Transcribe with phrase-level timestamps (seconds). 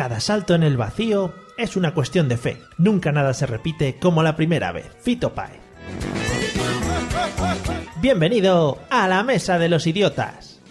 [0.00, 2.62] Cada salto en el vacío es una cuestión de fe.
[2.78, 4.86] Nunca nada se repite como la primera vez.
[5.02, 5.60] Fito Pae.
[8.00, 10.62] Bienvenido a la Mesa de los Idiotas.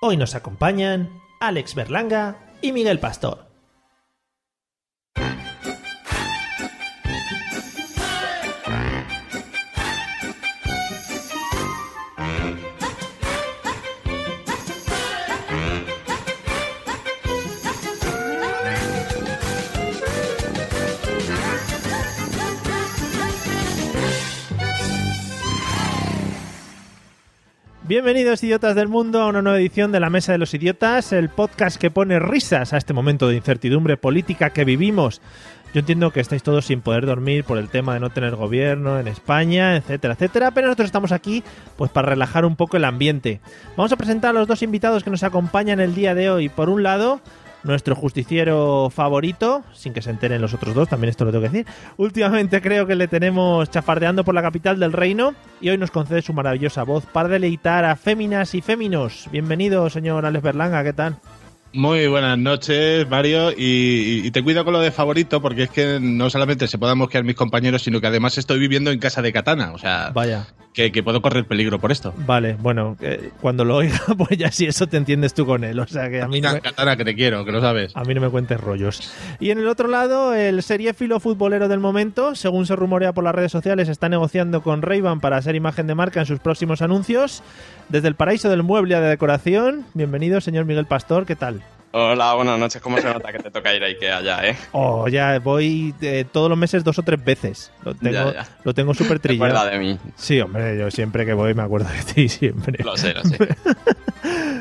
[0.00, 3.51] Hoy nos acompañan Alex Berlanga y Miguel Pastor.
[27.84, 31.30] Bienvenidos idiotas del mundo a una nueva edición de la Mesa de los Idiotas, el
[31.30, 35.20] podcast que pone risas a este momento de incertidumbre política que vivimos.
[35.74, 39.00] Yo entiendo que estáis todos sin poder dormir por el tema de no tener gobierno
[39.00, 41.42] en España, etcétera, etcétera, pero nosotros estamos aquí
[41.76, 43.40] pues para relajar un poco el ambiente.
[43.76, 46.48] Vamos a presentar a los dos invitados que nos acompañan el día de hoy.
[46.48, 47.20] Por un lado,
[47.64, 51.50] nuestro justiciero favorito, sin que se enteren los otros dos, también esto lo tengo que
[51.50, 51.66] decir.
[51.96, 56.22] Últimamente creo que le tenemos chafardeando por la capital del reino y hoy nos concede
[56.22, 59.28] su maravillosa voz para deleitar a féminas y féminos.
[59.30, 61.16] Bienvenido, señor Alex Berlanga, ¿qué tal?
[61.74, 63.50] Muy buenas noches, Mario.
[63.50, 66.98] Y, y, te cuido con lo de favorito, porque es que no solamente se puedan
[66.98, 69.72] mosquear mis compañeros, sino que además estoy viviendo en casa de Katana.
[69.72, 70.46] O sea, Vaya.
[70.72, 72.14] Que, que puedo correr peligro por esto.
[72.16, 75.78] Vale, bueno, eh, cuando lo oiga, pues ya si eso te entiendes tú con él.
[75.78, 77.94] O sea, que a mí no me, Katana, que te quiero, que lo sabes.
[77.94, 79.12] a mí no me cuentes rollos.
[79.38, 83.34] Y en el otro lado, el seriéfilo futbolero del momento, según se rumorea por las
[83.34, 87.42] redes sociales, está negociando con ray para ser imagen de marca en sus próximos anuncios.
[87.88, 91.62] Desde el paraíso del mueble a de decoración, bienvenido, señor Miguel Pastor, ¿qué tal?
[91.94, 92.80] Hola, buenas noches.
[92.80, 94.56] ¿Cómo se nota que te toca ir ahí que allá, eh?
[94.72, 97.70] Oh, ya voy eh, todos los meses dos o tres veces.
[97.84, 98.48] Lo tengo, Ya, ya.
[98.64, 99.50] Lo tengo súper trillado.
[99.50, 99.98] Recuerda de mí.
[100.16, 102.82] Sí, hombre, yo siempre que voy me acuerdo de ti, siempre.
[102.82, 103.36] Lo sé, lo sé.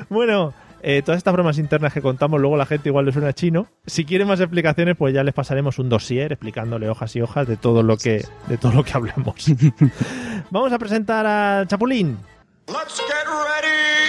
[0.09, 3.67] Bueno, eh, todas estas bromas internas que contamos, luego la gente igual le suena chino.
[3.85, 7.55] Si quieren más explicaciones, pues ya les pasaremos un dossier explicándole hojas y hojas de
[7.55, 9.35] todo lo que, de todo lo que hablemos.
[10.49, 12.17] Vamos a presentar a Chapulín.
[12.67, 14.00] Let's get ready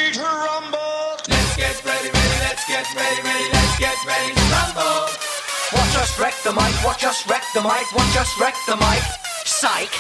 [6.45, 9.03] the mic, watch us wreck the mic, watch us wreck the mic.
[9.45, 9.91] Psych.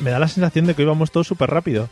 [0.00, 1.88] Me da la sensación de que hoy vamos todos súper rápido.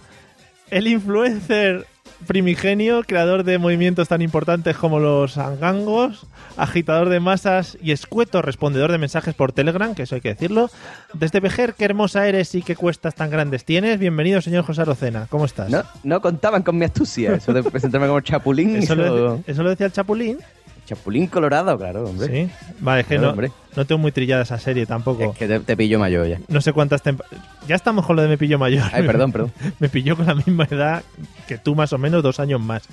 [0.71, 1.87] El influencer
[2.27, 8.91] primigenio, creador de movimientos tan importantes como los angangos, agitador de masas y escueto respondedor
[8.91, 10.71] de mensajes por Telegram, que eso hay que decirlo.
[11.13, 13.99] Desde Vejer, qué hermosa eres y qué cuestas tan grandes tienes.
[13.99, 15.27] Bienvenido, señor José Arocena.
[15.29, 15.71] ¿Cómo estás?
[15.71, 18.77] No, no contaban con mi astucia, eso de presentarme como Chapulín.
[18.77, 20.39] ¿Eso, lo eso lo decía el Chapulín?
[20.89, 22.27] Chapulín colorado, claro, hombre.
[22.49, 22.53] Sí.
[22.81, 25.33] Vale, es que Claro, no, no tengo muy trillada esa serie tampoco.
[25.33, 26.41] Es que te, te pillo mayor ya.
[26.49, 27.23] No sé cuántas temp-
[27.67, 28.85] Ya estamos con lo de Me Pillo Mayor.
[28.93, 29.53] Ay, perdón, perdón.
[29.81, 31.03] Me pilló con la misma edad
[31.47, 32.85] que tú, más o menos, dos años más.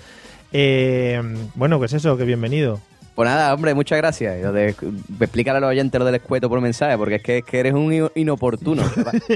[0.52, 1.22] Eh,
[1.56, 2.18] bueno, ¿qué es eso?
[2.18, 2.80] Que bienvenido.
[3.16, 4.42] Pues nada, hombre, muchas gracias.
[4.42, 4.76] Lo de,
[5.22, 7.74] explicar a los oyentes lo del escueto por mensaje, porque es que, es que eres
[7.74, 8.84] un ino- inoportuno.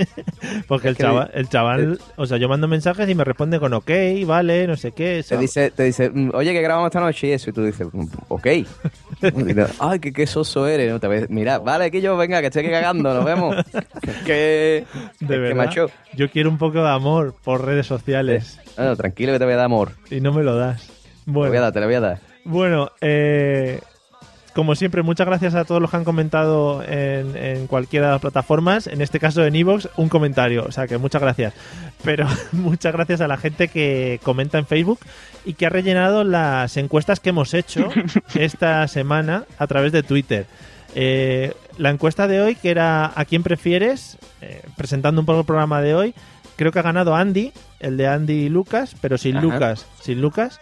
[0.67, 3.89] Porque el chaval, el chaval, o sea, yo mando mensajes y me responde con ok,
[4.25, 5.23] vale, no sé qué.
[5.27, 7.87] te dice, te dice, "Mm, oye, que grabamos esta noche y eso, y tú dices,
[7.91, 8.47] "Mm, ok.
[9.79, 10.91] Ay, que qué soso eres.
[10.91, 13.55] No, te ves- Mira, vale, que yo, venga, que estoy aquí cagando, nos vemos.
[14.25, 14.85] Que,
[15.19, 15.55] de es que, verdad.
[15.55, 19.53] macho, Yo quiero un poco de amor por redes sociales bueno, tranquilo que te voy
[19.53, 19.91] a dar amor.
[20.11, 20.87] y no me lo das.
[20.87, 22.28] Te lo voy a Bueno, dar, te lo voy a dar.
[22.49, 23.79] Bueno eh,
[24.53, 28.21] como siempre, muchas gracias a todos los que han comentado en, en cualquiera de las
[28.21, 28.87] plataformas.
[28.87, 30.65] En este caso en Evox, un comentario.
[30.67, 31.53] O sea que muchas gracias.
[32.03, 34.99] Pero muchas gracias a la gente que comenta en Facebook
[35.45, 37.89] y que ha rellenado las encuestas que hemos hecho
[38.35, 40.45] esta semana a través de Twitter.
[40.95, 44.17] Eh, la encuesta de hoy, que era ¿a quién prefieres?
[44.41, 46.15] Eh, presentando un poco el programa de hoy,
[46.55, 49.45] creo que ha ganado Andy, el de Andy y Lucas, pero sin Ajá.
[49.45, 50.59] Lucas, sin Lucas.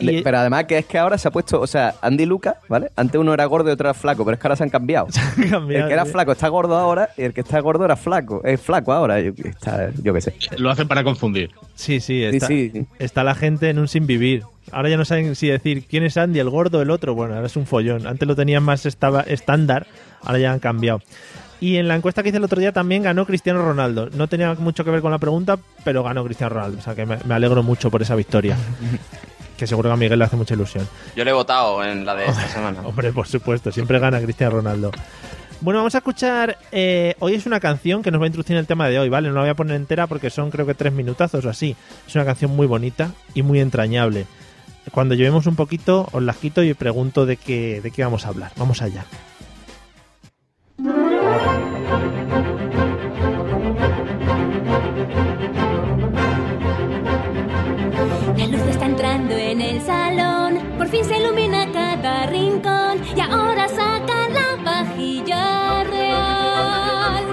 [0.00, 2.54] Le- Pero además que es que ahora se ha puesto, o sea, Andy y Lucas,
[2.68, 2.90] ¿vale?
[2.96, 5.08] Antes uno era gordo y otro era flaco, pero es que ahora se han cambiado.
[5.50, 8.40] cambiado, El que era flaco está gordo ahora y el que está gordo era flaco.
[8.44, 10.34] Es flaco ahora, yo, está, yo qué sé.
[10.56, 11.50] Lo hacen para confundir.
[11.74, 12.86] Sí, sí, Sí, está, sí, sí.
[12.98, 14.44] está la gente en un sin vivir.
[14.70, 17.14] Ahora ya no saben si decir quién es Andy, el gordo o el otro.
[17.14, 18.06] Bueno, ahora es un follón.
[18.06, 19.86] Antes lo tenían más estaba estándar,
[20.22, 21.00] ahora ya han cambiado.
[21.60, 24.10] Y en la encuesta que hice el otro día también ganó Cristiano Ronaldo.
[24.14, 26.78] No tenía mucho que ver con la pregunta, pero ganó Cristiano Ronaldo.
[26.78, 28.56] O sea que me, me alegro mucho por esa victoria.
[29.58, 30.88] que seguro que a Miguel le hace mucha ilusión.
[31.14, 32.80] Yo le he votado en la de esta semana.
[32.80, 34.92] Hombre, por supuesto, siempre gana Cristiano Ronaldo.
[35.60, 36.56] Bueno, vamos a escuchar.
[36.70, 39.08] eh, hoy es una canción que nos va a introducir en el tema de hoy,
[39.08, 39.28] ¿vale?
[39.28, 41.74] No la voy a poner entera porque son creo que tres minutazos o así.
[42.06, 44.26] Es una canción muy bonita y muy entrañable.
[44.92, 48.28] Cuando llevemos un poquito, os las quito y pregunto de qué, de qué vamos a
[48.28, 48.52] hablar.
[48.56, 49.04] Vamos allá.
[60.88, 67.24] Por fin se ilumina cada rincón y ahora sacan la vajilla real.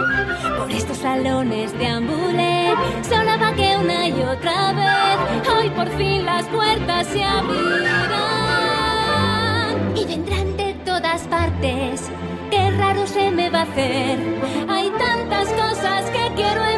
[0.57, 2.73] Por estos salones deambulé,
[3.07, 5.17] solo vagué una y otra vez.
[5.55, 7.55] Hoy por fin las puertas se abrirán
[9.95, 12.11] y vendrán de todas partes.
[12.51, 14.19] Qué raro se me va a hacer.
[14.67, 16.75] Hay tantas cosas que quiero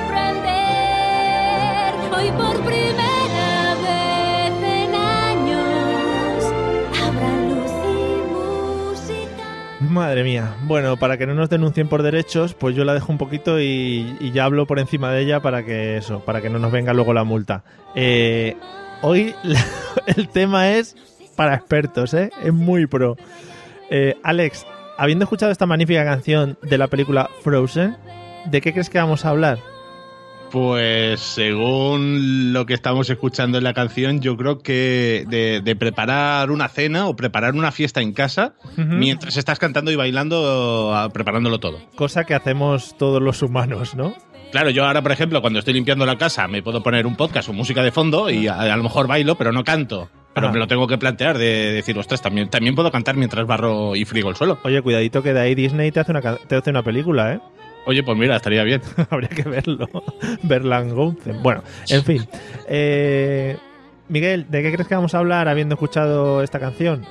[10.18, 10.56] Madre mía.
[10.64, 14.31] Bueno, para que no nos denuncien por derechos, pues yo la dejo un poquito y,
[14.34, 17.14] ya hablo por encima de ella para que eso, para que no nos venga luego
[17.14, 17.64] la multa.
[17.94, 18.56] Eh,
[19.04, 19.36] hoy
[20.08, 20.96] el tema es
[21.36, 22.31] para expertos, ¿eh?
[22.44, 23.16] Es muy pro.
[23.92, 24.66] Eh, Alex,
[24.98, 27.96] habiendo escuchado esta magnífica canción de la película Frozen,
[28.46, 29.60] ¿de qué crees que vamos a hablar?
[30.52, 36.52] Pues según lo que estamos escuchando en la canción, yo creo que de, de preparar
[36.52, 41.80] una cena o preparar una fiesta en casa mientras estás cantando y bailando, preparándolo todo.
[41.96, 44.14] Cosa que hacemos todos los humanos, ¿no?
[44.52, 47.50] Claro, yo ahora, por ejemplo, cuando estoy limpiando la casa, me puedo poner un podcast
[47.50, 50.10] o música de fondo y a, a lo mejor bailo, pero no canto.
[50.34, 53.96] Pero me lo tengo que plantear de decir, ostras, también, también puedo cantar mientras barro
[53.96, 54.60] y frigo el suelo.
[54.64, 57.40] Oye, cuidadito que de ahí Disney te hace una, te hace una película, ¿eh?
[57.88, 58.81] Oye, pues mira, estaría bien.
[59.10, 59.88] Habría que verlo.
[60.44, 61.42] Berlangonzen.
[61.42, 62.28] Bueno, en fin.
[62.68, 63.56] Eh,
[64.10, 67.06] Miguel, ¿de qué crees que vamos a hablar habiendo escuchado esta canción?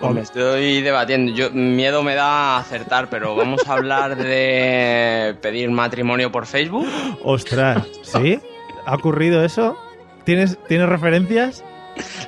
[0.00, 1.32] Pues me estoy debatiendo.
[1.32, 6.86] Yo, miedo me da acertar, pero vamos a hablar de pedir matrimonio por Facebook.
[7.24, 8.38] Ostras, ¿sí?
[8.84, 9.78] ¿Ha ocurrido eso?
[10.24, 11.64] ¿Tienes, ¿Tienes referencias?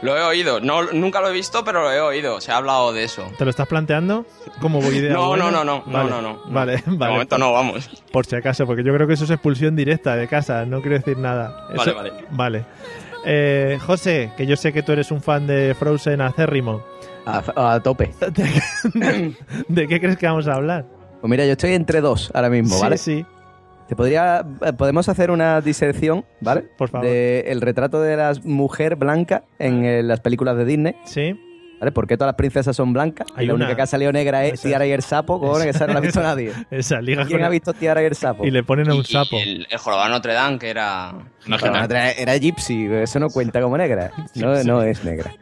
[0.02, 0.61] Lo he oído.
[0.61, 2.40] No, nunca lo he visto, pero lo he oído.
[2.40, 3.31] Se ha hablado de eso.
[3.38, 4.25] ¿Te lo estás planteando?
[4.61, 6.40] como idea No, no, no, no, no, Vale, no, no.
[6.46, 7.12] Vale, De vale.
[7.12, 7.88] momento no, vamos.
[8.12, 10.96] Por si acaso, porque yo creo que eso es expulsión directa de casa, no quiero
[10.99, 11.67] decir nada.
[11.75, 12.12] Vale, Eso- vale.
[12.31, 12.64] Vale.
[13.25, 16.82] Eh, José, que yo sé que tú eres un fan de Frozen acérrimo.
[17.26, 18.14] A, a tope.
[18.94, 19.34] ¿De,
[19.69, 20.87] de qué crees que vamos a hablar?
[21.20, 22.96] Pues mira, yo estoy entre dos ahora mismo, sí, ¿vale?
[22.96, 23.26] sí.
[23.90, 26.62] Te podría, eh, podemos hacer una disección, ¿vale?
[26.78, 27.08] Por favor.
[27.08, 31.34] De el retrato de la mujer blanca en eh, las películas de Disney, Sí.
[31.81, 31.90] ¿vale?
[31.90, 33.26] ¿Por qué todas las princesas son blancas?
[33.34, 35.40] Hay y la una- única que ha salido negra es Esa- Tiara y el sapo,
[35.40, 36.52] cojones, que esa no la ha visto nadie.
[36.70, 38.46] Esa liga ¿Quién con- ha visto Tiara y el sapo?
[38.46, 39.37] Y le ponen a un Y- sapo.
[39.38, 41.12] y el, el jorobado de Notre Dame, que era.
[41.52, 44.12] Otra era gypsy, eso no cuenta como negra.
[44.37, 45.34] No, no es negra.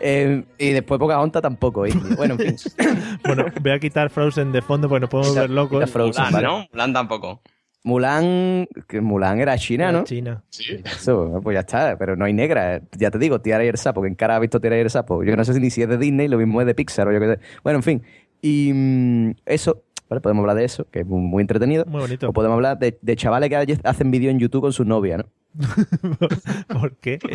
[0.00, 1.86] Eh, y después Pocahontas tampoco.
[1.86, 2.56] y- bueno, en fin.
[3.24, 5.88] Bueno, voy a quitar Frozen de fondo porque nos podemos Quita- ver locos.
[5.88, 6.46] Frozen, Mulan, vale.
[6.48, 6.66] ¿no?
[6.72, 7.40] Mulan tampoco.
[7.84, 10.04] Mulan, que Mulan era china, ¿no?
[10.04, 10.42] China.
[10.84, 12.80] Eso, pues ya está, pero no hay negra.
[12.96, 14.90] Ya te digo, Tiara y el sapo, que en cara ha visto Tiara y el
[14.90, 15.24] sapo.
[15.24, 17.20] Yo no sé ni si es de Disney, lo mismo es de Pixar o yo
[17.20, 17.38] qué sé.
[17.64, 18.02] Bueno, en fin.
[18.40, 20.20] Y mm, eso, ¿vale?
[20.20, 21.84] Podemos hablar de eso, que es muy, muy entretenido.
[21.86, 22.28] Muy bonito.
[22.28, 25.24] O podemos hablar de, de chavales que hacen vídeo en YouTube con su novia, ¿no?
[26.68, 27.18] ¿Por qué?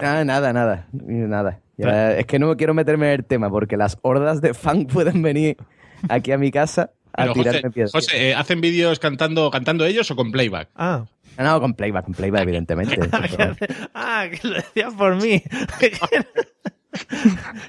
[0.00, 1.60] Ah, nada, nada, nada.
[1.76, 5.22] Ya, es que no quiero meterme en el tema porque las hordas de fan pueden
[5.22, 5.56] venir
[6.08, 7.92] aquí a mi casa a Pero, tirarme José, piedras.
[7.92, 10.68] José, eh, ¿hacen vídeos cantando, cantando ellos o con playback?
[10.76, 11.04] Ah.
[11.36, 12.96] No, no, con playback, con playback, evidentemente.
[13.08, 13.56] favor.
[13.94, 15.42] ah, que lo decías por mí.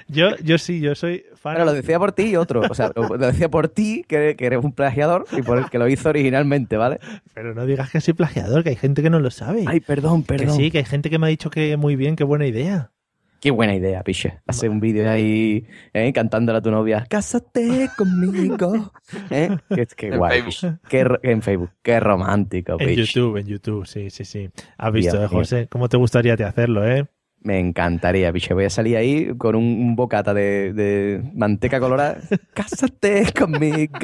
[0.08, 1.54] yo, yo sí, yo soy fan.
[1.54, 2.62] Bueno, lo decía por ti y otro.
[2.68, 5.78] O sea, lo decía por ti, que, que eres un plagiador, y por el que
[5.78, 7.00] lo hizo originalmente, ¿vale?
[7.34, 9.64] Pero no digas que soy plagiador, que hay gente que no lo sabe.
[9.66, 10.56] Ay, perdón, que perdón.
[10.56, 12.90] sí, que hay gente que me ha dicho que muy bien, qué buena idea.
[13.40, 14.40] Qué buena idea, piche.
[14.46, 16.12] Hacer un vídeo ahí ¿eh?
[16.12, 17.06] cantándole a tu novia.
[17.08, 18.92] Cásate conmigo.
[19.30, 19.56] ¿Eh?
[19.74, 20.42] Qué, qué En guay.
[20.42, 20.78] Facebook.
[20.88, 21.70] Qué en Facebook.
[21.82, 23.04] Qué romántico, En piche.
[23.04, 24.50] YouTube, en YouTube, sí, sí, sí.
[24.76, 25.34] Has visto, Dios eh.
[25.34, 27.06] José, cómo te gustaría te hacerlo, ¿eh?
[27.42, 28.52] Me encantaría, piche.
[28.52, 32.18] Voy a salir ahí con un, un bocata de, de manteca colorada.
[32.54, 33.94] Cásate conmigo.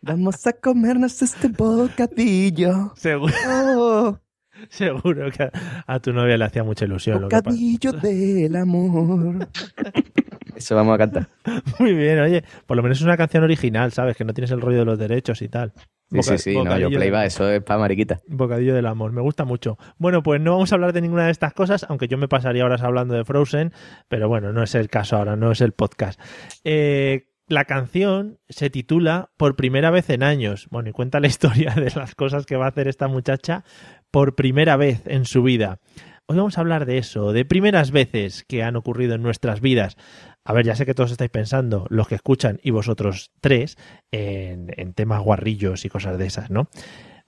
[0.00, 2.92] Vamos a comernos este bocadillo.
[2.96, 4.18] Seguro, Oh,
[4.68, 5.50] seguro que a,
[5.86, 7.22] a tu novia le hacía mucha ilusión.
[7.22, 9.48] Lo que bocadillo del amor.
[10.56, 11.28] Eso vamos a cantar.
[11.78, 14.16] Muy bien, oye, por lo menos es una canción original, ¿sabes?
[14.16, 15.72] Que no tienes el rollo de los derechos y tal.
[16.10, 16.52] Sí, Boca- sí, sí.
[16.54, 18.20] No, bocadillo yo de- playback, eso es para mariquita.
[18.28, 19.78] Bocadillo del amor, me gusta mucho.
[19.96, 22.64] Bueno, pues no vamos a hablar de ninguna de estas cosas, aunque yo me pasaría
[22.64, 23.72] horas hablando de Frozen,
[24.08, 26.20] pero bueno, no es el caso ahora, no es el podcast.
[26.64, 30.68] Eh, la canción se titula Por primera vez en años.
[30.70, 33.64] Bueno, y cuenta la historia de las cosas que va a hacer esta muchacha
[34.12, 35.80] por primera vez en su vida.
[36.26, 39.96] Hoy vamos a hablar de eso, de primeras veces que han ocurrido en nuestras vidas.
[40.44, 43.76] A ver, ya sé que todos estáis pensando, los que escuchan y vosotros tres,
[44.12, 46.68] en, en temas guarrillos y cosas de esas, ¿no?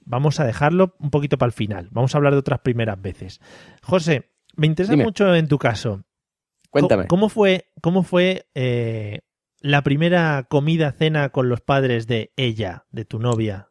[0.00, 1.88] Vamos a dejarlo un poquito para el final.
[1.90, 3.40] Vamos a hablar de otras primeras veces.
[3.82, 5.04] José, me interesa Dime.
[5.04, 6.04] mucho en tu caso.
[6.70, 7.06] Cuéntame.
[7.06, 9.20] ¿Cómo, cómo fue, cómo fue eh,
[9.60, 13.70] la primera comida, cena con los padres de ella, de tu novia?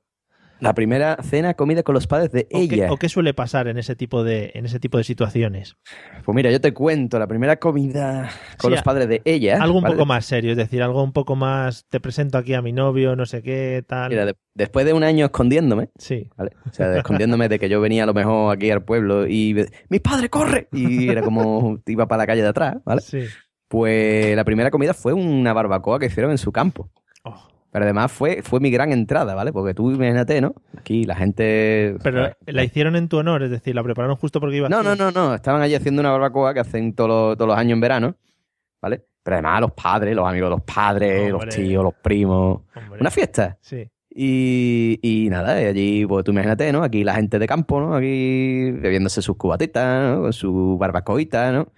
[0.64, 2.92] La primera cena, comida con los padres de ¿O qué, ella.
[2.92, 5.76] o qué suele pasar en ese tipo de, en ese tipo de situaciones?
[6.24, 9.62] Pues mira, yo te cuento, la primera comida con Sí, los padres de ella.
[9.62, 9.96] Algo un ¿vale?
[9.96, 13.16] poco más serio, es decir, algo un poco más, te presento aquí a mi novio,
[13.16, 14.10] no sé qué, tal.
[14.10, 16.30] Mira, de- después de un año escondiéndome, Sí.
[16.38, 16.52] ¿vale?
[16.70, 19.70] O sea, escondiéndome de que yo venía a lo mejor aquí al pueblo y ve-
[19.90, 20.68] ¡Mi padre, corre!
[20.72, 23.02] Y era como iba para la calle de atrás, ¿vale?
[23.02, 23.24] Sí.
[23.68, 26.90] Pues la primera comida fue una barbacoa que hicieron en su campo.
[27.24, 27.48] Oh.
[27.74, 29.52] Pero además fue, fue mi gran entrada, ¿vale?
[29.52, 30.54] Porque tú imagínate, ¿no?
[30.78, 31.96] Aquí la gente...
[32.04, 34.84] Pero la hicieron en tu honor, es decir, la prepararon justo porque ibas No, tú.
[34.84, 35.34] no, no, no.
[35.34, 38.16] Estaban allí haciendo una barbacoa que hacen todos los, todos los años en verano,
[38.80, 39.04] ¿vale?
[39.24, 41.46] Pero además los padres, los amigos de los padres, Hombre.
[41.48, 42.62] los tíos, los primos.
[42.76, 43.00] Hombre.
[43.02, 43.58] Una fiesta.
[43.60, 43.90] Sí.
[44.16, 46.84] Y, y nada, y allí, pues tú imagínate, ¿no?
[46.84, 47.96] Aquí la gente de campo, ¿no?
[47.96, 50.22] Aquí bebiéndose sus cubatitas, ¿no?
[50.22, 51.70] Con su barbacoita, ¿no?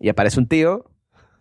[0.00, 0.86] Y aparece un tío,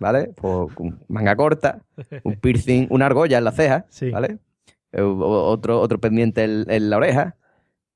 [0.01, 0.33] ¿vale?
[0.35, 0.69] Pues
[1.07, 1.83] manga corta,
[2.23, 4.09] un piercing, una argolla en la ceja, Sí.
[4.09, 4.39] ¿vale?
[4.91, 7.35] Eh, Otro, otro pendiente en, en la oreja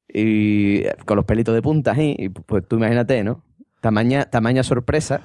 [0.08, 2.16] y con los pelitos de punta ahí.
[2.18, 3.44] Y pues tú imagínate, ¿no?
[3.82, 5.20] Tamaña, tamaña sorpresa.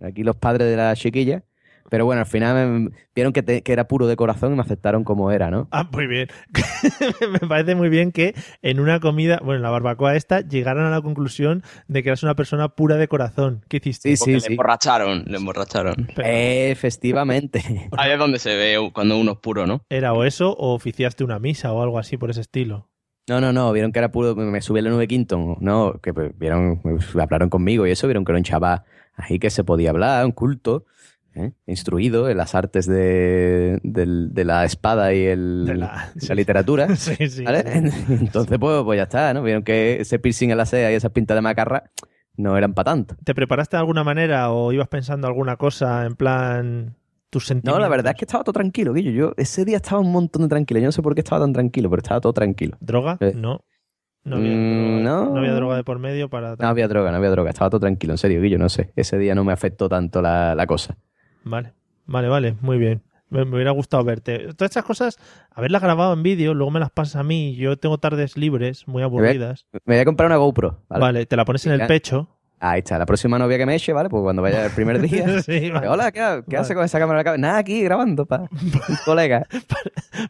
[0.00, 1.42] Aquí los padres de la chiquilla.
[1.90, 4.62] Pero bueno, al final me- vieron que, te- que era puro de corazón y me
[4.62, 5.68] aceptaron como era, ¿no?
[5.72, 6.28] Ah, muy bien.
[7.42, 10.90] Me parece muy bien que en una comida, bueno, en la barbacoa esta, llegaran a
[10.90, 13.64] la conclusión de que eras una persona pura de corazón.
[13.68, 14.08] ¿Qué hiciste?
[14.08, 14.52] Sí, Porque sí, le sí.
[14.52, 15.94] emborracharon, le emborracharon.
[16.14, 17.62] Pero, Efectivamente.
[17.98, 19.82] Ahí es donde se ve cuando uno es puro, ¿no?
[19.90, 22.88] ¿Era o eso o oficiaste una misa o algo así por ese estilo?
[23.28, 26.12] No, no, no, vieron que era puro, me subí a la nube Quinton, no, que
[26.12, 26.80] pues, vieron,
[27.14, 28.82] me hablaron conmigo y eso, vieron que era un chaval
[29.14, 30.84] ahí que se podía hablar, un culto,
[31.34, 31.52] ¿eh?
[31.66, 33.80] instruido en las artes de,
[34.44, 36.88] la espada y el, De la- la literatura.
[36.96, 37.44] Sí, sí.
[37.44, 37.64] ¿vale?
[38.08, 39.42] Entonces, pues, pues ya está, ¿no?
[39.42, 41.90] Vieron que ese piercing en la ceja y esas pintas de macarra
[42.36, 43.16] no eran para tanto.
[43.24, 46.96] ¿Te preparaste de alguna manera o ibas pensando alguna cosa en plan
[47.28, 47.80] tus No, sentimientos?
[47.82, 49.10] la verdad es que estaba todo tranquilo, Guillo.
[49.12, 50.80] Yo ese día estaba un montón de tranquilo.
[50.80, 52.76] Yo no sé por qué estaba tan tranquilo, pero estaba todo tranquilo.
[52.80, 53.16] ¿Droga?
[53.20, 53.32] Eh.
[53.36, 53.64] No.
[54.22, 55.36] No había, Mm, droga, no.
[55.38, 56.54] había droga de por medio para...
[56.56, 57.48] No había droga, no había droga.
[57.50, 58.92] Estaba todo tranquilo, en serio, Guillo, no sé.
[58.94, 60.96] Ese día no me afectó tanto la, la cosa.
[61.44, 61.72] Vale,
[62.06, 63.02] vale, vale, muy bien.
[63.28, 64.38] Me, me hubiera gustado verte.
[64.54, 65.18] Todas estas cosas,
[65.52, 67.54] haberlas grabado en vídeo, luego me las pasas a mí.
[67.54, 69.66] Yo tengo tardes libres, muy aburridas.
[69.84, 71.00] Me voy a comprar una GoPro, ¿vale?
[71.00, 72.28] Vale, te la pones en el pecho.
[72.62, 74.10] Ahí está, la próxima novia que me eche, ¿vale?
[74.10, 75.40] Pues cuando vaya el primer día.
[75.42, 75.88] Sí, vale.
[75.88, 76.58] Hola, ¿qué, qué Vale.
[76.58, 77.18] hace con esa cámara?
[77.18, 77.40] en la cabeza?
[77.40, 78.48] Nada, aquí grabando, pa.
[78.50, 79.46] Un colega.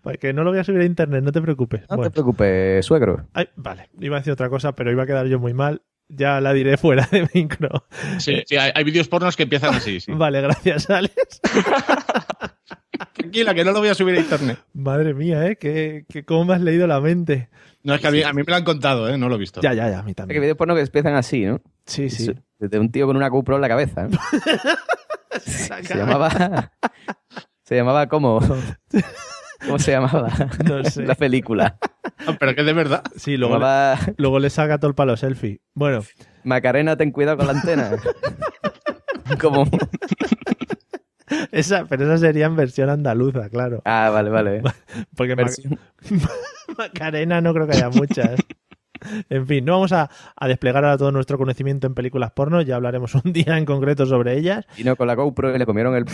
[0.03, 1.81] Para que no lo voy a subir a internet, no te preocupes.
[1.91, 2.05] No Bueno.
[2.05, 3.27] te preocupes, suegro.
[3.33, 5.83] Ay, vale, iba a decir otra cosa, pero iba a quedar yo muy mal.
[6.13, 7.85] Ya la diré fuera de micro.
[8.19, 10.13] Sí, sí, hay, hay vídeos pornos que empiezan así, sí.
[10.15, 11.41] Vale, gracias, Alex.
[13.15, 14.59] Tranquila, que no lo voy a subir a internet.
[14.75, 15.57] Madre mía, ¿eh?
[15.57, 17.49] Que, que cómo me has leído la mente.
[17.83, 19.17] No, es que a mí, a mí me lo han contado, ¿eh?
[19.17, 19.61] No lo he visto.
[19.63, 20.41] Ya, ya, ya, a mí Es que también.
[20.43, 21.61] videos porno que empiezan así, ¿no?
[21.87, 22.33] Sí, sí.
[22.59, 24.09] De un tío con una GoPro en la cabeza.
[24.09, 24.19] ¿no?
[25.41, 26.73] se llamaba.
[27.65, 28.41] Se llamaba ¿cómo?
[29.67, 30.29] ¿Cómo se llamaba?
[30.65, 31.05] No sé.
[31.05, 31.79] La película.
[32.27, 33.03] Ah, pero que de verdad.
[33.17, 33.67] Sí, luego, le,
[34.17, 35.61] luego le saca todo el palo selfie.
[35.75, 36.03] Bueno,
[36.45, 37.91] Macarena, ten cuidado con la antena.
[39.41, 39.65] Como.
[41.53, 43.83] esa, pero esa sería en versión andaluza, claro.
[43.85, 44.63] Ah, vale, vale.
[45.17, 45.79] Porque Versión-
[46.77, 48.41] Macarena no creo que haya muchas.
[49.31, 52.77] En fin, no vamos a, a desplegar ahora todo nuestro conocimiento en películas porno, ya
[52.77, 54.67] hablaremos un día en concreto sobre ellas.
[54.77, 56.05] Y no con la GoPro y le comieron el.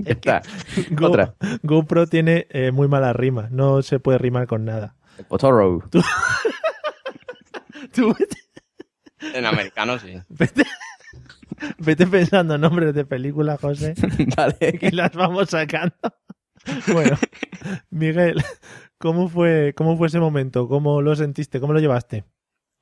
[0.04, 0.42] Ya está.
[0.90, 1.34] Go- Otra.
[1.62, 4.96] GoPro tiene eh, muy mala rima, no se puede rimar con nada.
[5.28, 5.82] Potoro.
[7.92, 8.14] Tú
[9.34, 10.14] En americano sí.
[10.28, 10.62] vete,
[11.78, 13.94] vete pensando nombres de películas, José,
[14.36, 14.78] vale.
[14.80, 15.94] y las vamos sacando.
[16.92, 17.16] Bueno,
[17.90, 18.42] Miguel,
[18.98, 20.68] ¿cómo fue, ¿cómo fue ese momento?
[20.68, 21.58] ¿Cómo lo sentiste?
[21.60, 22.24] ¿Cómo lo llevaste?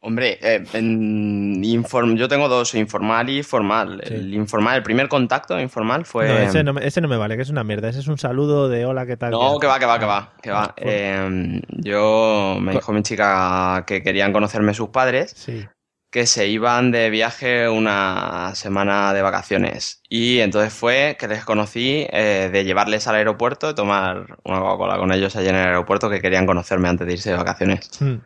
[0.00, 4.00] Hombre, eh, en inform- yo tengo dos, informal y formal.
[4.06, 4.14] Sí.
[4.14, 6.28] El informal, el primer contacto informal fue...
[6.28, 7.88] No, ese no, me- ese no me vale, que es una mierda.
[7.88, 9.32] Ese es un saludo de hola, ¿qué tal?
[9.32, 10.74] No, ¿Qué que va, que va, que va, que va.
[10.76, 15.66] Eh, yo me dijo mi chica que querían conocerme sus padres, Sí.
[16.12, 20.00] que se iban de viaje una semana de vacaciones.
[20.08, 24.96] Y entonces fue que les conocí eh, de llevarles al aeropuerto, de tomar una Coca-Cola
[24.96, 27.90] con ellos allí en el aeropuerto, que querían conocerme antes de irse de vacaciones.
[28.00, 28.18] Hmm.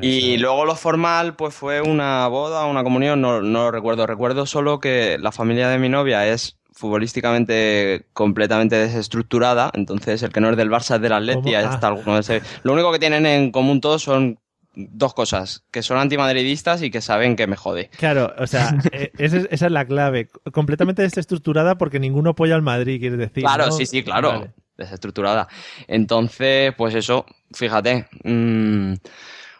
[0.00, 3.70] Pero Y eso- luego lo formal, pues fue una boda, una comunión, no, no lo
[3.70, 4.06] recuerdo.
[4.06, 9.70] Recuerdo solo que la familia de mi novia es futbolísticamente completamente desestructurada.
[9.74, 11.54] Entonces, el que no es del Barça es del Atleti.
[11.54, 11.70] Ah.
[11.74, 14.38] está alguno de ese- Lo único que tienen en común todos son
[14.74, 17.88] dos cosas: que son antimadridistas y que saben que me jode.
[17.96, 20.28] Claro, o sea, eh, esa es, esa es la clave.
[20.52, 23.42] Completamente desestructurada porque ninguno apoya al Madrid, quieres decir.
[23.42, 23.72] Claro, ¿no?
[23.72, 24.28] sí, sí, claro.
[24.28, 24.50] Vale.
[24.76, 25.48] Desestructurada.
[25.88, 27.24] Entonces, pues eso,
[27.54, 28.06] fíjate.
[28.24, 28.92] mm,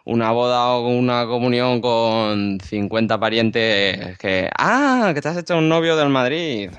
[0.07, 4.49] una boda o una comunión con 50 parientes que.
[4.59, 5.11] ¡Ah!
[5.15, 6.71] Que te has hecho un novio del Madrid.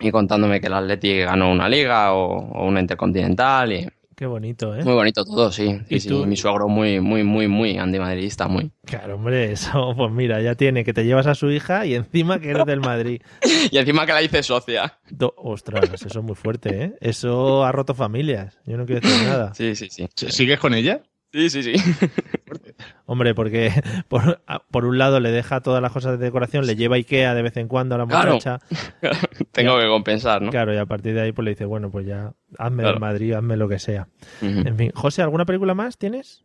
[0.00, 3.72] Y, y contándome que el Atleti ganó una liga o, o una intercontinental.
[3.72, 4.84] Y Qué bonito, ¿eh?
[4.84, 5.80] muy bonito todo, sí.
[5.88, 6.26] ¿Y Sí, sí, tú?
[6.26, 8.70] Mi suegro muy, muy, muy, muy antimadridista, muy.
[8.84, 12.38] Claro, hombre, eso, pues mira, ya tiene que te llevas a su hija y encima
[12.38, 13.22] que eres del Madrid.
[13.72, 14.98] Y encima que la hice socia.
[15.08, 16.92] Do- Ostras, eso es muy fuerte, ¿eh?
[17.00, 18.58] Eso ha roto familias.
[18.66, 19.54] Yo no quiero decir nada.
[19.54, 20.06] Sí, sí, sí.
[20.14, 21.00] ¿Sigues con ella?
[21.32, 21.72] Sí, sí, sí.
[23.06, 23.70] Hombre, porque
[24.08, 27.42] por, por un lado le deja todas las cosas de decoración, le lleva Ikea de
[27.42, 28.34] vez en cuando a la Claro.
[28.34, 28.58] muchacha.
[29.52, 30.50] Tengo que compensar, ¿no?
[30.50, 32.92] Claro, y a partir de ahí pues le dice, bueno, pues ya hazme Claro.
[32.94, 34.08] del Madrid, hazme lo que sea.
[34.40, 36.44] En fin, José, ¿alguna película más tienes?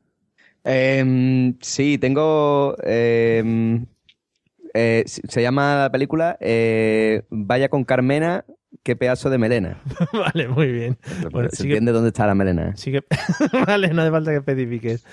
[0.64, 2.76] Em, sí, tengo.
[2.84, 3.86] em,
[4.74, 8.44] eh, se se llama la película eh, Vaya con Carmena,
[8.86, 9.82] qué pedazo de melena.
[10.14, 10.98] vale, muy bien.
[11.32, 12.74] Bueno, se sigue- entiende dónde está la melena.
[12.82, 13.04] Que...
[13.68, 15.04] vale, no hace falta que especifiques.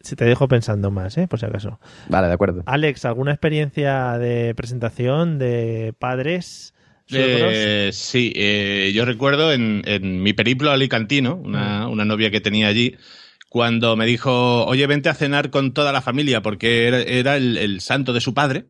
[0.00, 1.28] Si te dejo pensando más, ¿eh?
[1.28, 1.78] Por si acaso.
[2.08, 2.64] Vale, de acuerdo.
[2.66, 6.74] Alex, ¿alguna experiencia de presentación de padres?
[7.12, 12.66] Eh, sí, eh, yo recuerdo en, en mi periplo alicantino, una, una novia que tenía
[12.68, 12.96] allí,
[13.48, 17.56] cuando me dijo, oye, vente a cenar con toda la familia, porque era, era el,
[17.56, 18.66] el santo de su padre.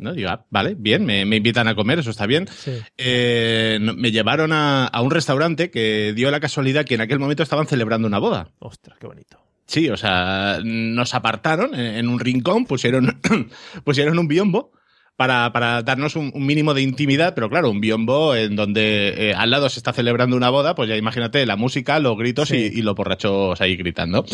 [0.00, 0.12] ¿No?
[0.14, 2.48] Digo, ah, vale, bien, me, me invitan a comer, eso está bien.
[2.48, 2.72] Sí.
[2.96, 7.42] Eh, me llevaron a, a un restaurante que dio la casualidad que en aquel momento
[7.42, 8.48] estaban celebrando una boda.
[8.58, 9.38] Ostras, qué bonito.
[9.66, 13.20] Sí, o sea, nos apartaron en, en un rincón, pusieron,
[13.84, 14.72] pusieron un biombo
[15.16, 19.34] para, para darnos un, un mínimo de intimidad, pero claro, un biombo en donde eh,
[19.34, 22.70] al lado se está celebrando una boda, pues ya imagínate la música, los gritos Sí.
[22.74, 24.24] y, y los borrachos ahí gritando.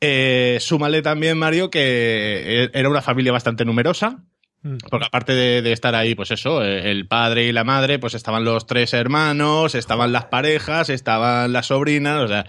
[0.00, 1.80] Eh, súmale también, Mario, que
[2.64, 4.24] eh, era una familia bastante numerosa.
[4.90, 8.14] Porque aparte de, de estar ahí, pues eso, eh, el padre y la madre, pues
[8.14, 12.46] estaban los tres hermanos, estaban las parejas, estaban las sobrinas, o sea,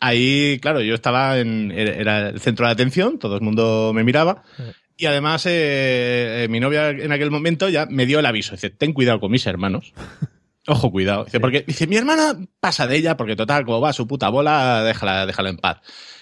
[0.00, 4.42] ahí, claro, yo estaba en, era el centro de atención, todo el mundo me miraba.
[4.96, 8.52] Y además, eh, eh, mi novia en aquel momento ya me dio el aviso.
[8.52, 9.92] Dice, ten cuidado con mis hermanos.
[10.66, 11.24] Ojo, cuidado.
[11.24, 14.82] Dice, porque dice, mi hermana pasa de ella, porque total, como va su puta bola,
[14.84, 15.80] déjala, déjala en paz.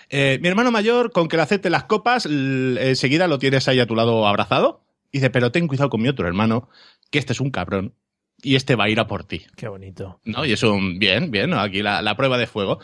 [0.08, 3.86] Eh, mi hermano mayor, con que le acepte las copas, enseguida lo tienes ahí a
[3.86, 4.84] tu lado abrazado.
[5.12, 6.68] Dice, pero ten cuidado con mi otro hermano,
[7.10, 7.94] que este es un cabrón.
[8.42, 9.42] Y este va a ir a por ti.
[9.56, 10.20] Qué bonito.
[10.24, 10.44] ¿no?
[10.44, 11.60] Y es un bien, bien, ¿no?
[11.60, 12.80] aquí la, la prueba de fuego.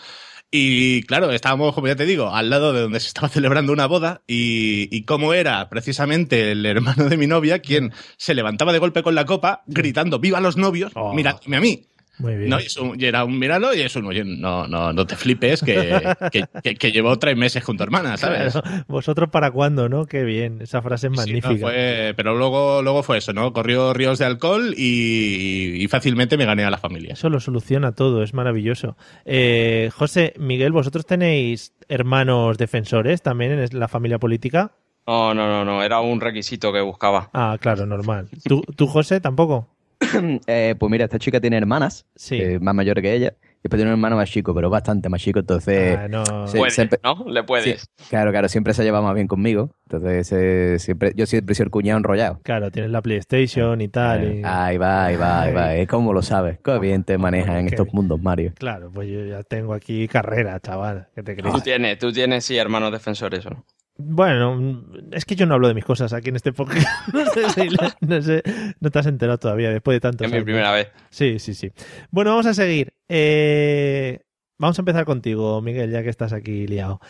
[0.50, 3.86] Y claro, estábamos, como ya te digo, al lado de donde se estaba celebrando una
[3.86, 8.78] boda y, y cómo era precisamente el hermano de mi novia quien se levantaba de
[8.78, 10.92] golpe con la copa gritando ¡Viva los novios!
[10.94, 11.10] Oh.
[11.10, 11.86] A mí.
[12.18, 12.50] Muy bien.
[12.50, 15.06] No, y, es un- y era un míralo y es un oye, no, no, no
[15.06, 16.02] te flipes que,
[16.32, 18.52] que, que- que llevo tres meses con tu hermana, ¿sabes?
[18.54, 18.84] Claro.
[18.88, 20.06] ¿Vosotros para cuándo, no?
[20.06, 20.60] Qué bien.
[20.62, 21.50] Esa frase es Sí, magnífica.
[21.52, 23.52] no, fue- pero luego, luego fue eso, ¿no?
[23.52, 27.12] Corrió ríos de alcohol y, y fácilmente me gané a la familia.
[27.12, 28.96] Eso lo soluciona todo, es maravilloso.
[29.24, 34.72] Eh, José, Miguel, ¿vosotros tenéis hermanos defensores también en la familia política?
[35.06, 35.82] No, no, no, no.
[35.82, 37.30] Era un requisito que buscaba.
[37.32, 38.28] Ah, claro, normal.
[38.44, 39.68] ¿Tú, tú José, tampoco?
[40.46, 42.36] Eh, pues mira, esta chica tiene hermanas, Sí.
[42.40, 45.20] eh, más mayores que ella, y después tiene un hermano más chico, pero bastante más
[45.20, 45.98] chico, entonces...
[45.98, 46.46] Ah, no.
[46.46, 46.56] sí.
[46.58, 47.24] Puedes, siempre- ¿no?
[47.28, 47.80] Le puedes.
[47.82, 49.70] Sí, claro, claro, siempre se lleva más bien conmigo.
[49.90, 52.40] Entonces, eh, siempre, yo siempre he sido el cuñado enrollado.
[52.44, 54.38] Claro, tienes la PlayStation y tal.
[54.38, 55.74] y- Ahí va, ahí va, ahí va.
[55.74, 56.58] Es como lo sabes.
[56.64, 58.52] Qué bien te manejas en estos mundos, Mario.
[58.56, 61.08] Claro, pues yo ya tengo aquí carrera, chaval.
[61.14, 61.52] ¿Qué te crees?
[61.54, 63.64] Tú tienes, tú tienes, sí, hermanos defensores, ¿o no?
[64.00, 66.86] Bueno, es que yo no hablo de mis cosas aquí en este podcast.
[67.12, 68.42] No sé, si la- no sé,
[68.80, 70.88] no te has enterado todavía después de tantos Es mi primera vez.
[71.10, 71.72] Sí, sí, sí.
[72.10, 72.94] Bueno, vamos a seguir.
[73.08, 74.20] Eh,
[74.56, 77.00] vamos a empezar contigo, Miguel, ya que estás aquí liado.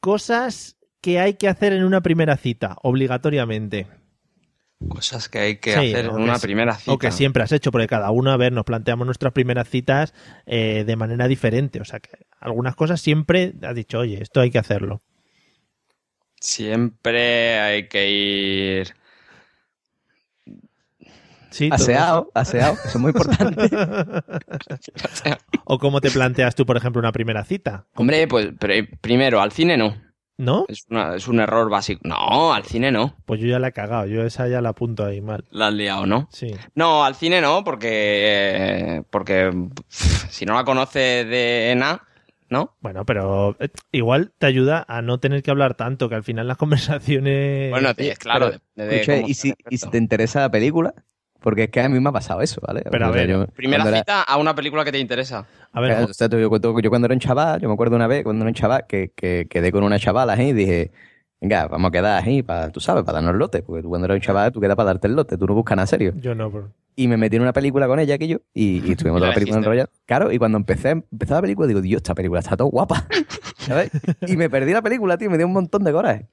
[0.00, 3.86] Cosas que hay que hacer en una primera cita, obligatoriamente.
[4.88, 6.92] Cosas que hay que Sí, hacer en una primera cita.
[6.92, 10.12] O que siempre has hecho, porque cada uno, a ver, nos planteamos nuestras primeras citas
[10.44, 11.80] eh, de manera diferente.
[11.80, 15.02] O sea, que algunas cosas siempre has dicho, oye, esto hay que hacerlo.
[16.42, 18.94] Siempre hay que ir.
[21.50, 23.68] Sí, Aseado, aseado, eso es muy importante.
[25.64, 29.52] o cómo te planteas tú, por ejemplo, una primera cita, Hombre, pues pero primero, al
[29.52, 29.94] cine no.
[30.38, 30.64] ¿no?
[30.68, 32.00] Es, una- es un error básico.
[32.04, 33.14] No, al cine no.
[33.26, 35.44] Pues yo ya la he cagado, yo esa ya la apunto ahí mal.
[35.50, 36.26] La has liado, ¿no?
[36.32, 36.52] Sí.
[36.74, 39.04] No, al cine no, porque.
[39.10, 39.52] Porque
[39.88, 42.02] pff, si no la conoces de nada,
[42.52, 42.76] ¿no?
[42.80, 46.46] Bueno, pero eh, igual te ayuda a no tener que hablar tanto, que al final
[46.46, 47.70] las conversaciones...
[47.70, 48.50] Bueno, sí, claro.
[48.50, 50.94] pero, de- de Escucha, cómo ¿y si, y te interesa la película?
[51.40, 52.84] porque es que a mí me ha pasado eso, ¿vale?
[52.88, 55.44] Pero a ver, yo Primera cuando era- cita a una película que te interesa.
[55.72, 57.96] A ver, Claro, o sea, yo, cuento- yo cuando era un chaval, yo me acuerdo
[57.96, 60.50] una vez cuando era un chaval que, que quedé con una chavala ¿eh?
[60.50, 60.92] y dije,
[61.40, 64.04] venga, vamos a quedar ahí, para, tú sabes, para darnos el lote, porque tú cuando
[64.04, 66.12] eres un chaval tú quedas para darte el lote, tú no buscas nada serio.
[66.14, 66.70] yo no, bro.
[66.94, 69.26] Y me metí en una película con ella, que yo, y, y estuvimos toda la
[69.28, 69.58] la película elegiste.
[69.58, 69.90] enrollados.
[70.06, 73.06] Claro, y cuando empecé, empezó la película, digo, Dios, esta película está todo guapa.
[73.58, 73.90] ¿Sabes?
[74.26, 76.28] Y me perdí la película, tío, me dio un montón de coraje.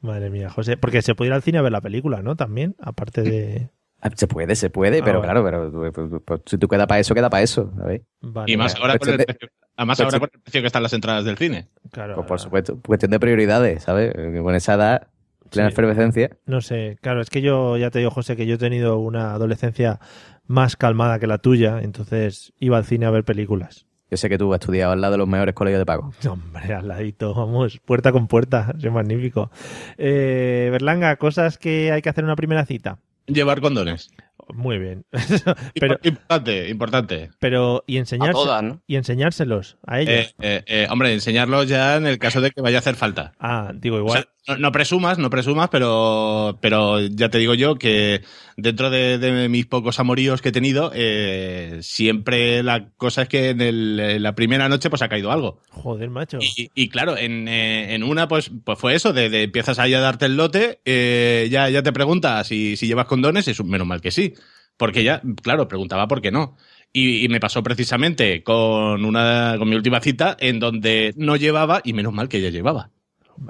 [0.00, 0.76] Madre mía, José.
[0.76, 2.34] Porque se puede ir al cine a ver la película, ¿no?
[2.36, 3.68] También, aparte de...
[4.02, 6.86] Ah, Se puede, se puede, Ah, pero claro, pero pues, pues, pues, si tú quedas
[6.86, 8.00] para eso, queda para eso, ¿sabes?
[8.22, 10.66] Vale, Y más ahora, con el cuestión de- precio, además ahora con el precio que
[10.68, 11.68] están las entradas del cine.
[11.92, 14.14] claro, Pues por supuesto, cuestión de prioridades, ¿sabes?
[14.42, 15.08] Con esa edad,
[15.50, 15.72] plena Sí.
[15.72, 16.30] efervescencia.
[16.46, 19.32] No sé, claro, es que yo ya te digo, José, que yo he tenido una
[19.32, 20.00] adolescencia
[20.46, 23.86] más calmada que la tuya, entonces iba al cine a ver películas.
[24.10, 26.12] Yo sé que tú has estudiado al lado de los mejores colegios de pago.
[26.28, 29.50] Hombre, al ladito, vamos, puerta con puerta, es magnífico.
[29.98, 32.98] Eh, Berlanga, cosas que hay que hacer en una primera cita.
[33.26, 34.10] Llevar condones.
[34.52, 35.04] Muy bien.
[35.78, 37.30] pero, importante, importante.
[37.38, 38.82] pero, y A enseñarse, todas, ¿no?
[38.88, 40.12] y enseñárselos a ellos.
[40.12, 43.32] Eh, eh, eh, hombre, enseñarlos ya en el caso de que vaya a hacer falta.
[43.38, 44.22] ah, digo, O igual.
[44.22, 48.22] sea, no, no presumas, no presumas, pero, pero ya te digo yo que
[48.56, 53.50] dentro de, de mis pocos amoríos que he tenido, eh, siempre la cosa es que
[53.50, 55.60] en, el- en la primera noche pues ha caído algo.
[55.70, 56.38] Joder, macho.
[56.40, 59.94] Y, y claro, en, eh, en una pues, pues fue eso, de, de empiezas ahí
[59.94, 63.60] a darte el lote, eh, ya, ya te preguntas si, si llevas condones, y es
[63.60, 64.34] un- menos mal que sí.
[64.76, 66.56] Porque ya, claro, preguntaba por qué no.
[66.92, 71.82] Y, y me pasó precisamente con una con mi última cita en donde no llevaba
[71.84, 72.90] y menos mal que ella llevaba.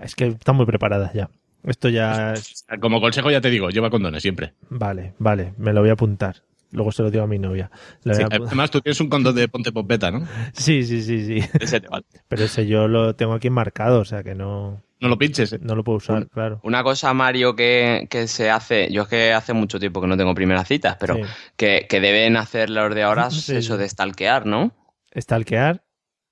[0.03, 1.29] Es que están muy preparadas ya.
[1.63, 2.65] Esto ya es...
[2.81, 4.55] Como consejo ya te digo, lleva condones siempre.
[4.71, 6.37] Vale, vale, me lo voy a apuntar.
[6.73, 7.71] Luego se lo digo a mi novia.
[8.05, 10.27] Sí, además tú tienes un condón de ponte popeta, ¿no?
[10.53, 11.49] sí, sí, sí, sí.
[11.61, 12.05] Ese te vale.
[12.29, 15.53] Pero ese yo lo tengo aquí marcado, o sea que no, No lo pinches.
[15.53, 15.59] ¿eh?
[15.61, 16.61] no lo puedo usar, claro.
[16.63, 20.17] Una cosa, Mario, que, que se hace, yo es que hace mucho tiempo que no
[20.17, 21.23] tengo primeras citas, pero Sí.
[21.57, 23.57] que, que deben hacer los de ahora Sí.
[23.57, 24.73] eso de stalkear, ¿no?
[25.19, 25.83] Stalkear.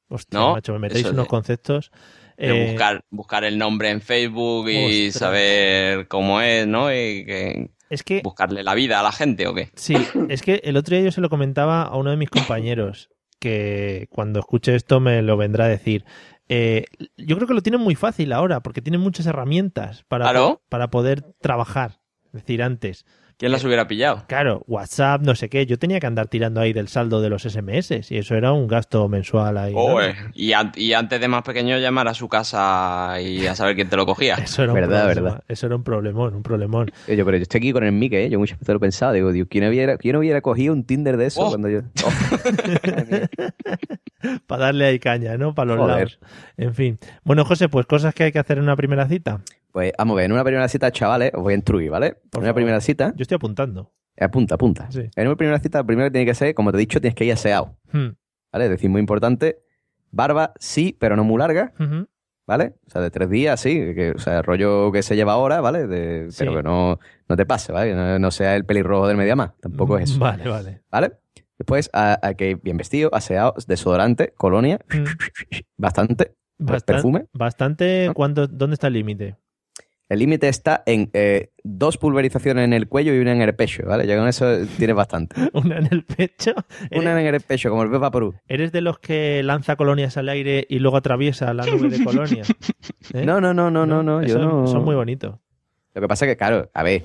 [0.08, 1.90] Hostia, No, macho, me metéis unos de- conceptos.
[2.38, 5.14] De Eh, buscar, buscar el nombre en Facebook y ostras.
[5.20, 6.90] saber cómo es, ¿no?
[6.92, 9.70] Y que, Es que, buscarle la vida a la gente o qué.
[9.74, 9.96] sí,
[10.28, 14.06] es que el otro día yo se lo comentaba a uno de mis compañeros, que
[14.10, 16.04] cuando escuche esto me lo vendrá a decir.
[16.48, 16.84] Eh,
[17.16, 20.62] yo creo que lo tienen muy fácil ahora, porque tienen muchas herramientas para, Claro.
[20.68, 22.00] para poder trabajar.
[22.26, 23.04] Es decir, antes,
[23.38, 24.24] ¿Quién las hubiera pillado?
[24.26, 25.64] Claro, WhatsApp, no sé qué.
[25.64, 28.66] Yo tenía que andar tirando ahí del saldo de los SMS y eso era un
[28.66, 29.72] gasto mensual ahí.
[30.34, 33.88] Y, an- y antes de más pequeño llamar a su casa y a saber quién
[33.88, 34.34] te lo cogía.
[34.42, 35.28] Eso era un Verdad, problema.
[35.30, 35.44] verdad.
[35.46, 36.90] Eso era un problemón, un problemón.
[37.06, 38.28] Eh, Yo, pero yo estoy aquí con el mic, ¿eh?
[38.28, 39.12] Yo muchas veces lo he pensado.
[39.12, 41.48] Digo, Dios, ¿quién hubiera, quién hubiera cogido un Tinder de eso Oh.
[41.50, 41.82] cuando yo...
[42.04, 42.10] Oh.
[44.48, 45.54] Para darle ahí caña, ¿no?
[45.54, 45.96] Para los Joder.
[45.96, 46.18] lados.
[46.56, 46.98] En fin.
[47.22, 49.40] Bueno, José, pues cosas que hay que hacer en una primera cita.
[49.72, 52.12] Pues vamos a ver, en una primera cita, chavales, os voy a instruir, ¿vale?
[52.14, 52.54] Por en una favor.
[52.54, 53.92] primera cita, Yo estoy apuntando.
[54.18, 54.90] apunta, apunta.
[54.90, 55.08] Sí.
[55.14, 57.14] En una primera cita, lo primero que tiene que ser, como te he dicho, tienes
[57.14, 58.08] que ir aseado, Hmm.
[58.52, 58.64] ¿vale?
[58.64, 59.58] Es decir, muy importante,
[60.10, 61.72] barba sí, pero no muy larga.
[62.46, 62.76] ¿vale?
[62.86, 65.86] O sea, de tres días, sí, que, o sea, rollo que se lleva ahora, ¿vale?
[65.86, 66.38] De- Sí.
[66.38, 67.94] Pero que no, no te pase, ¿vale?
[67.94, 70.80] No, no sea el pelirrojo del Mediamar, tampoco es eso, Vale, vale.
[70.90, 71.12] ¿vale?
[71.58, 75.04] Después, a, a que bien vestido, aseado, desodorante, colonia, Mm.
[75.76, 77.26] bastante, Bastan- perfume.
[77.34, 78.06] Bastante.
[78.06, 78.14] ¿No?
[78.14, 79.36] ¿cuánto, ¿Dónde está el límite?
[80.08, 83.82] El límite está en eh, dos pulverizaciones en el cuello y una en el pecho,
[83.86, 84.06] ¿vale?
[84.06, 84.46] Ya con eso
[84.78, 85.36] tienes bastante.
[85.52, 86.52] ¿Una en el pecho?
[86.92, 88.34] Una ¿Eres, en el pecho, como el Beba Perú.
[88.48, 92.42] eres de los que lanza colonias al aire y luego atraviesa la nube de colonia?
[93.12, 93.24] ¿Eh?
[93.26, 94.22] No, no, no, no, no, no.
[94.22, 94.66] Yo Eso- no.
[94.66, 95.36] Son muy bonitos.
[95.94, 97.04] Lo que pasa es que, claro, a ver,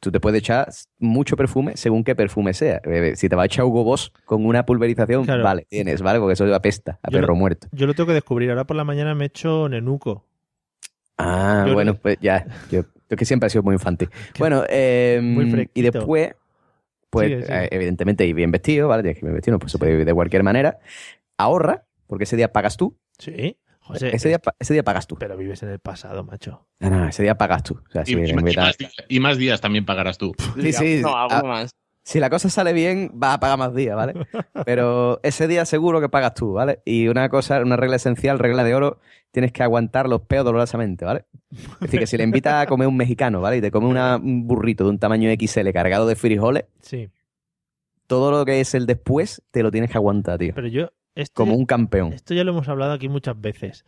[0.00, 2.80] tú te puedes echar mucho perfume según qué perfume sea.
[2.84, 5.42] Eh, Si te va a echar Hugo Boss con una pulverización, Claro.
[5.44, 6.20] vale, tienes, ¿vale?
[6.20, 7.68] Porque eso apesta a Yo perro muerto.
[7.72, 8.50] Yo lo tengo que descubrir.
[8.50, 10.24] Ahora por la mañana me he hecho nenuco.
[11.18, 12.46] Ah, Yo bueno, no- pues ya.
[12.70, 14.08] Yo, yo que siempre he sido muy infantil.
[14.38, 16.34] Bueno, eh, Muy y después,
[17.10, 19.02] pues, eh, evidentemente, ir bien vestido, ¿vale?
[19.02, 20.78] Tienes que ir bien vestido, no pues se puede ir de cualquier manera.
[21.38, 22.96] Ahorra, porque ese día pagas tú.
[23.18, 23.56] Sí.
[23.80, 25.16] José, ese, día, ese día pagas tú.
[25.18, 26.66] pero vives en el pasado, macho.
[26.80, 27.74] No, no, ese día pagas tú.
[27.86, 28.76] O sea, Y, si y- y más días,
[29.08, 30.32] y más días también pagarás tú.
[30.60, 31.00] Sí, sí.
[31.02, 31.70] No, ah, alguno más.
[32.06, 34.12] Si la cosa sale bien, vas a pagar más días, ¿vale?
[34.66, 36.80] Pero ese día seguro que pagas tú, ¿vale?
[36.84, 41.04] Y una cosa, una regla esencial, regla de oro, tienes que aguantar los peos dolorosamente,
[41.06, 41.24] ¿vale?
[41.50, 43.56] Es decir, que si le invitas a comer un mexicano, ¿vale?
[43.56, 47.08] Y te come una- un burrito de un tamaño XL cargado de frijoles, Sí.
[48.06, 50.52] todo lo que es el después te lo tienes que aguantar, tío.
[50.54, 50.88] Pero yo.
[51.14, 52.12] Esto, Como ya, un campeón.
[52.12, 53.84] esto ya lo hemos hablado aquí muchas veces.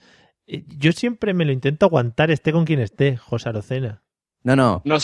[0.46, 4.02] Eh, Yo siempre me lo intento aguantar, esté con quien esté, José Arocena.
[4.46, 4.96] No, no, No,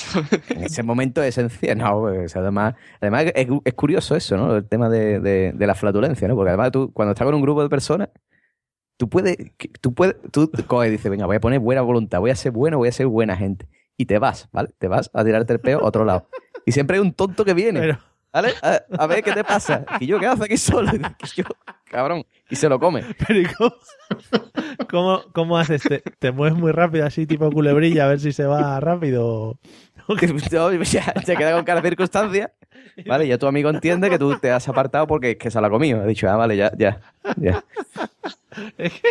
[0.51, 1.77] en ese momento es esencial.
[1.79, 4.55] No, pues, además, además es, es curioso eso, ¿no?
[4.57, 6.37] El tema de, de- de la flatulencia, ¿no?
[6.37, 8.09] Porque además tú, cuando estás con un grupo de personas,
[8.97, 9.37] tú puedes,
[9.81, 12.53] tú puedes, tú coges y dices, venga, voy a poner buena voluntad, voy a ser
[12.53, 13.67] bueno, voy a ser buena gente.
[13.97, 14.71] Y te vas, ¿vale?
[14.79, 16.29] Te vas a tirarte el peo a otro lado.
[16.65, 17.81] Y siempre hay un tonto que viene.
[17.81, 17.99] Pero,
[18.33, 18.53] ¿Vale?
[18.63, 19.85] A, a ver qué te pasa.
[20.01, 20.91] Y yo, ¿qué haces aquí solo?
[21.37, 21.45] Y yo,
[21.93, 22.27] cabrón.
[22.51, 23.05] Y se lo come.
[23.27, 23.75] pero ¿y cómo,
[24.91, 25.83] cómo, cómo haces?
[25.83, 29.59] ¿Te, te mueves muy rápido así tipo culebrilla a ver si se va rápido?
[30.91, 32.53] Ya, se queda con cada circunstancia.
[33.07, 35.67] Vale, ya tu amigo entiende que tú te has apartado porque es que se lo
[35.67, 36.03] ha comido.
[36.03, 37.01] Ha dicho, ah, vale, ya, ya.
[37.37, 37.65] ya.
[38.77, 39.09] Es que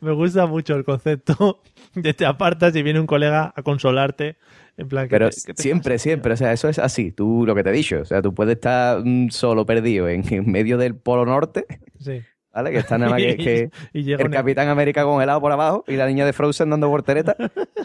[0.00, 1.62] me gusta mucho el concepto
[2.16, 4.36] te apartas y viene un colega a consolarte.
[4.76, 6.32] En plan, que Pero te- siempre, pasa, siempre.
[6.32, 7.10] O sea, eso es así.
[7.12, 8.00] Tú lo que te he dicho.
[8.00, 11.66] O sea, tú puedes estar mm, solo perdido en, en medio del Polo Norte?
[11.98, 12.20] Sí.
[12.52, 12.70] ¿vale?
[12.72, 15.96] Que está nada más que, que y el un- Capitán América congelado por abajo y
[15.96, 17.36] la niña de Frozen dando voltereta.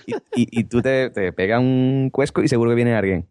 [0.06, 3.28] Y, y, y tú te, te pegas un cuesco y seguro que viene alguien.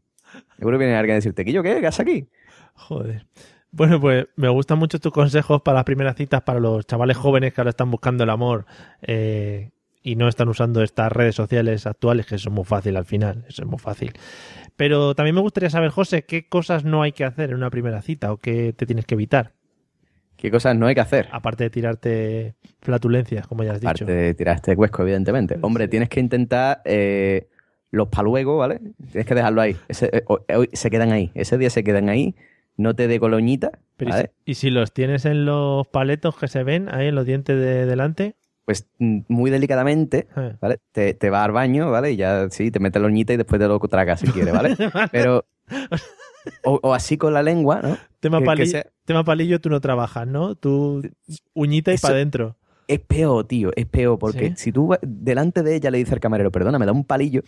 [0.58, 1.80] Seguro que viene alguien a decirte, ¿qué yo qué?
[1.80, 2.28] ¿Qué haces aquí?
[2.74, 3.26] Joder.
[3.70, 7.52] Bueno, pues me gustan mucho tus consejos para las primeras citas para los chavales jóvenes
[7.54, 8.66] que ahora están buscando el amor
[9.02, 9.70] eh,
[10.02, 13.44] y no están usando estas redes sociales actuales, que eso es muy fácil al final,
[13.48, 14.12] eso es muy fácil.
[14.76, 18.02] Pero también me gustaría saber, José, qué cosas no hay que hacer en una primera
[18.02, 19.52] cita o qué te tienes que evitar,
[20.36, 21.28] ¿Qué cosas no hay que hacer?
[21.30, 24.12] aparte de tirarte flatulencias, como ya has Aparte dicho.
[24.12, 25.56] de tirarte cuesco, evidentemente.
[25.60, 27.46] Hombre, tienes que intentar eh,
[27.92, 28.80] los paluegos, ¿vale?
[29.12, 29.76] Tienes que dejarlo ahí.
[29.86, 31.30] Ese- eh, ho- hoy se quedan ahí.
[31.34, 32.34] Ese día se quedan ahí.
[32.76, 36.48] No te dé coloñita, Pero ¿y, si, y si los tienes en los paletos que
[36.48, 38.34] se ven ahí en los dientes de delante,
[38.64, 40.29] Pues mm, muy delicadamente,
[40.61, 40.79] ¿vale?
[40.92, 42.12] Te, te vas al baño, ¿vale?
[42.12, 44.77] Y ya sí, te metes la uñita y después te lo tragas si quieres, ¿vale?
[45.12, 45.44] Pero...
[46.64, 47.96] O, o así con la lengua, ¿no?
[48.20, 50.55] tema, que- que palillo, sea- tema palillo tú no trabajas, ¿no?
[50.55, 51.03] Tú
[51.55, 52.57] uñita y para adentro.
[52.88, 54.55] Es peor, tío, es peor, porque ¿Sí?
[54.57, 57.42] si tú delante de ella le dices al camarero, perdona, me da un palillo,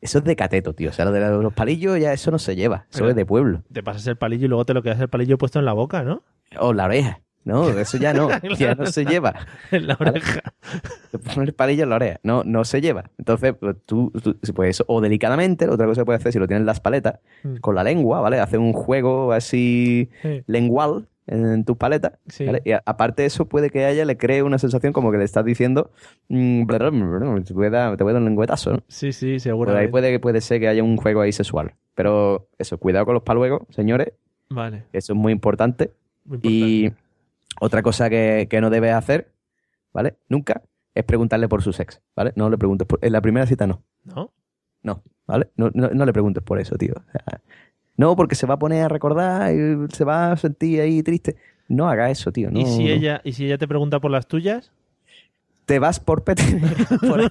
[0.00, 0.88] eso es de cateto, tío.
[0.88, 3.26] O sea, lo de los palillos ya eso no se lleva, eso Pero- es de
[3.26, 3.62] pueblo.
[3.72, 6.02] Te pasas el palillo y luego te lo quedas el palillo puesto en la boca,
[6.02, 6.22] ¿no?
[6.58, 7.68] O la oreja, ¿no?
[7.70, 9.34] Eso ya no, ya no se lleva.
[9.70, 10.40] En la oreja.
[11.36, 13.04] El palillo en la oreja, no, no se lleva.
[13.18, 16.46] Entonces, pues, tú, tú- pues eso, o delicadamente, otra cosa que puedes hacer si lo
[16.46, 17.56] tienes en las paletas, Mm.
[17.56, 18.38] con la lengua, ¿vale?
[18.40, 20.42] Hacer un juego así Sí.
[20.46, 22.12] lengual en tus paletas.
[22.28, 22.44] Sí.
[22.44, 22.60] ¿vale?
[22.64, 25.18] Y a- aparte de eso, puede que a ella le cree una sensación como que
[25.18, 25.90] le estás diciendo,
[26.28, 28.82] mm, te voy a dar, te voy a dar un lengüetazo, ¿no?
[28.88, 29.76] Sí, sí, seguro.
[29.76, 31.74] ahí puede, puede ser que haya un juego ahí sexual.
[31.94, 34.12] Pero eso, cuidado con los paluegos, señores,
[34.48, 34.84] Vale.
[34.92, 35.92] eso es muy importante.
[36.24, 36.48] muy importante.
[36.48, 36.92] Y
[37.60, 39.32] otra cosa que, que no debes hacer,
[39.92, 40.16] ¿vale?
[40.28, 40.62] Nunca,
[40.94, 42.32] es preguntarle por su sex, ¿vale?
[42.34, 42.98] No le preguntes por...
[43.02, 44.32] En la primera cita no, ¿No?
[44.82, 45.50] no, ¿vale?
[45.56, 46.94] No, no, no le preguntes por eso, tío.
[46.96, 47.40] O sea,
[47.96, 51.36] no, porque se va a poner a recordar y se va a sentir ahí triste.
[51.68, 52.50] No haga eso, tío.
[52.50, 54.72] No, ¿Y, si ella, ¿Y si ella te pregunta por las tuyas?
[55.70, 56.42] Te vas por pete
[57.08, 57.28] por ahí.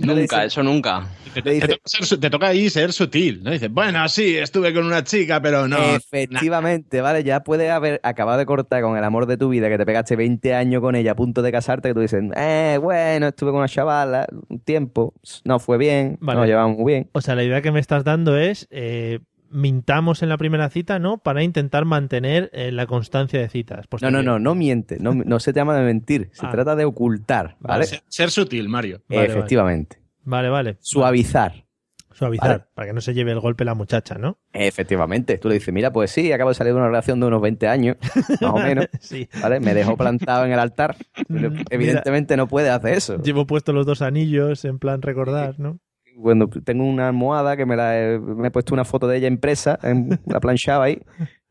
[0.00, 1.06] No Nunca, eso nunca.
[1.32, 3.52] Te, Le dice- te toca ser su- te toca ahí ser sutil, ¿no?
[3.52, 5.78] Dices, bueno, sí, estuve con una chica, pero no.
[5.78, 7.22] Efectivamente, ¿vale?
[7.22, 10.16] Ya puedes haber acabado de cortar con el amor de tu vida, que te pegaste
[10.16, 13.58] 20 años con ella a punto de casarte, que tú dices, eh, bueno, estuve con
[13.60, 16.40] una chavala un tiempo, no fue bien, Vale.
[16.40, 17.10] nos llevamos muy bien.
[17.12, 19.20] O sea, la idea que me estás dando es eh,
[19.56, 21.18] mintamos en la primera cita, ¿no?
[21.18, 23.86] Para intentar mantener eh, la constancia de citas.
[24.02, 26.50] No, no, no, no miente, no, no se te llama de mentir, se Ah.
[26.50, 27.86] trata de ocultar, ¿vale?
[27.86, 29.00] Ser, ser sutil, Mario.
[29.08, 29.98] Vale, Efectivamente.
[30.24, 30.76] Vale, vale.
[30.80, 31.64] Suavizar.
[32.12, 32.64] Suavizar, Vale.
[32.74, 34.38] para que no se lleve el golpe la muchacha, ¿no?
[34.54, 35.36] Efectivamente.
[35.38, 37.68] Tú le dices, mira, pues sí, acabo de salir de una relación de unos 20
[37.68, 37.96] años,
[38.40, 39.28] más o menos, sí.
[39.42, 39.60] ¿vale?
[39.60, 40.96] Me dejó plantado en el altar.
[41.28, 43.22] Pero Mm, evidentemente no puede hacer eso.
[43.22, 45.78] Llevo puesto los dos anillos en plan recordar, ¿no?
[46.20, 49.28] Cuando tengo una almohada que me la he, me he puesto una foto de ella
[49.28, 51.00] impresa, en la planchada ahí,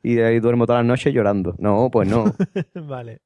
[0.02, 1.56] y de ahí duermo todas las noches llorando.
[1.60, 2.34] No, pues no.
[2.74, 3.22] vale.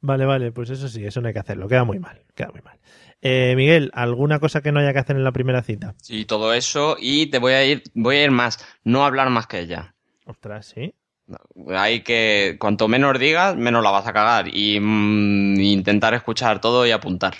[0.00, 1.66] Vale, vale, pues eso sí, eso no hay que hacerlo.
[1.68, 2.78] Queda muy mal, queda muy mal.
[3.22, 5.94] Eh, Miguel, ¿alguna cosa que no haya que hacer en la primera cita?
[6.00, 6.96] Sí, todo eso.
[7.00, 8.64] Y te voy a ir, voy a ir más.
[8.84, 9.94] No hablar más que ella.
[10.26, 10.94] Ostras, sí.
[11.74, 14.48] Hay que, cuanto menos digas, menos la vas a cagar.
[14.54, 17.34] Y mm, intentar escuchar todo y apuntar.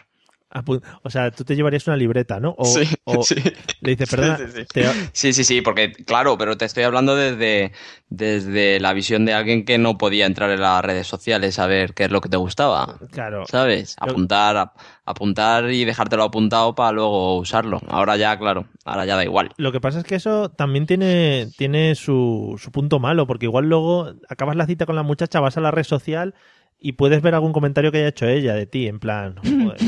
[1.02, 2.54] O sea, tú te llevarías una libreta, ¿no?
[2.58, 3.34] O, sí, o sí.
[3.80, 4.66] le dices, perdona, Sí, sí, sí.
[4.72, 7.72] te- Sí, sí, sí, porque claro, pero te estoy hablando desde,
[8.08, 11.94] desde la visión de alguien que no podía entrar en las redes sociales a ver
[11.94, 12.98] qué es lo que te gustaba.
[13.12, 13.96] claro, ¿Sabes?
[14.00, 17.80] Apuntar, ap- apuntar y dejártelo apuntado para luego usarlo.
[17.88, 19.50] Ahora ya, claro, ahora ya da igual.
[19.56, 23.68] Lo que pasa es que eso también tiene, tiene su, su punto malo, porque igual
[23.68, 26.34] luego acabas la cita con la muchacha, vas a la red social
[26.78, 29.78] y puedes ver algún comentario que haya hecho ella de ti, en plan, joder,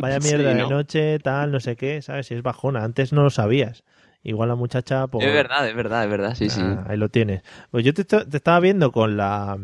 [0.00, 0.70] vaya Sí, mierda de ¿no?
[0.70, 2.26] noche, tal, no sé qué, ¿sabes?
[2.26, 3.84] Si es bajona, antes no lo sabías.
[4.22, 5.26] Igual la muchacha, pues...
[5.26, 6.60] Es verdad, es verdad, es verdad, sí, sí.
[6.60, 7.42] ah, ahí lo tienes.
[7.70, 9.58] Pues yo te, te estaba viendo con la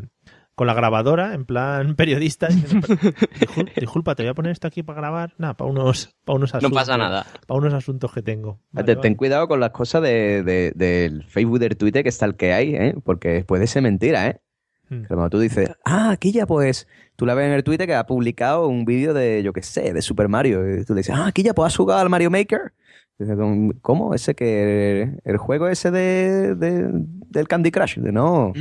[0.57, 2.47] con la grabadora, en plan periodista.
[2.47, 5.35] diciendo, "Discul- disculpa, te voy a poner esto aquí para grabar.
[5.37, 6.79] Nada, para unos, para unos No asuntos.
[6.81, 7.27] pasa nada.
[7.49, 8.61] Para unos asuntos que tengo.
[8.71, 9.03] Vale, Te- vale.
[9.03, 12.53] Ten cuidado con las cosas de, de- del Facebook, del Twitter, que está el que
[12.53, 12.95] hay, ¿eh?
[13.03, 14.41] Porque puede ser mentira, ¿eh?
[14.89, 15.03] Mm.
[15.03, 17.95] Que Cuando tú dices, ah, aquí ya pues, tú la ves en el Twitter que
[17.95, 20.79] ha publicado un vídeo de, yo qué sé, de Super Mario.
[20.81, 22.73] Y tú le dices, ah, aquí ya pues has jugado al Mario Maker.
[23.19, 24.13] Dice, "Con- ¿Cómo?
[24.15, 25.19] Ese que.
[25.25, 27.97] El juego ese de, de- del Candy Crush.
[27.99, 28.53] Dice, no,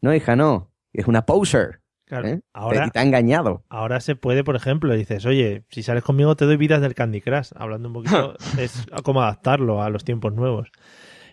[0.00, 0.70] no, hija, no.
[0.92, 1.80] Es una poser.
[2.06, 2.40] Claro, ¿eh?
[2.52, 3.64] ahora, Te, te ha engañado.
[3.70, 7.20] ahora se puede, por ejemplo, dices, oye, si sales conmigo te doy vidas del Candy
[7.20, 7.50] Crush.
[7.56, 10.68] Hablando un poquito, es como adaptarlo a los tiempos nuevos.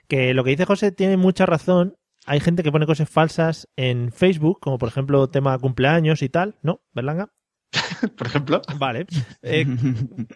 [0.08, 1.96] Que lo que dice José tiene mucha razón.
[2.26, 6.56] Hay gente que pone cosas falsas en Facebook, como por ejemplo tema cumpleaños y tal,
[6.62, 6.82] ¿no?
[6.94, 7.34] ¿Berlanga?
[8.18, 8.62] Por ejemplo.
[8.78, 9.06] Vale.
[9.42, 9.66] Eh,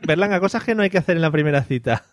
[0.07, 2.05] Berlanga, cosas que no hay que hacer en la primera cita.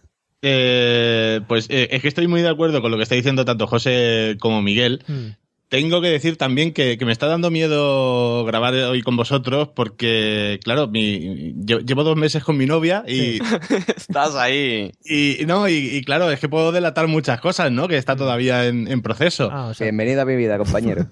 [0.43, 3.67] Eh, pues eh, es que estoy muy de acuerdo con lo que está diciendo tanto
[3.67, 5.05] José como Miguel.
[5.07, 5.29] Hmm.
[5.73, 10.61] Tengo que decir también que, que me está dando miedo grabar hoy con vosotros porque,
[10.63, 13.41] claro, mi, llevo dos meses con mi novia y,
[13.97, 14.93] Estás ahí.
[15.03, 17.89] y no, y, y claro, es que puedo delatar muchas cosas, ¿no?
[17.89, 19.49] Que está todavía en, en proceso.
[19.51, 21.07] Ah, o sea, Bienvenido a mi vida, compañero.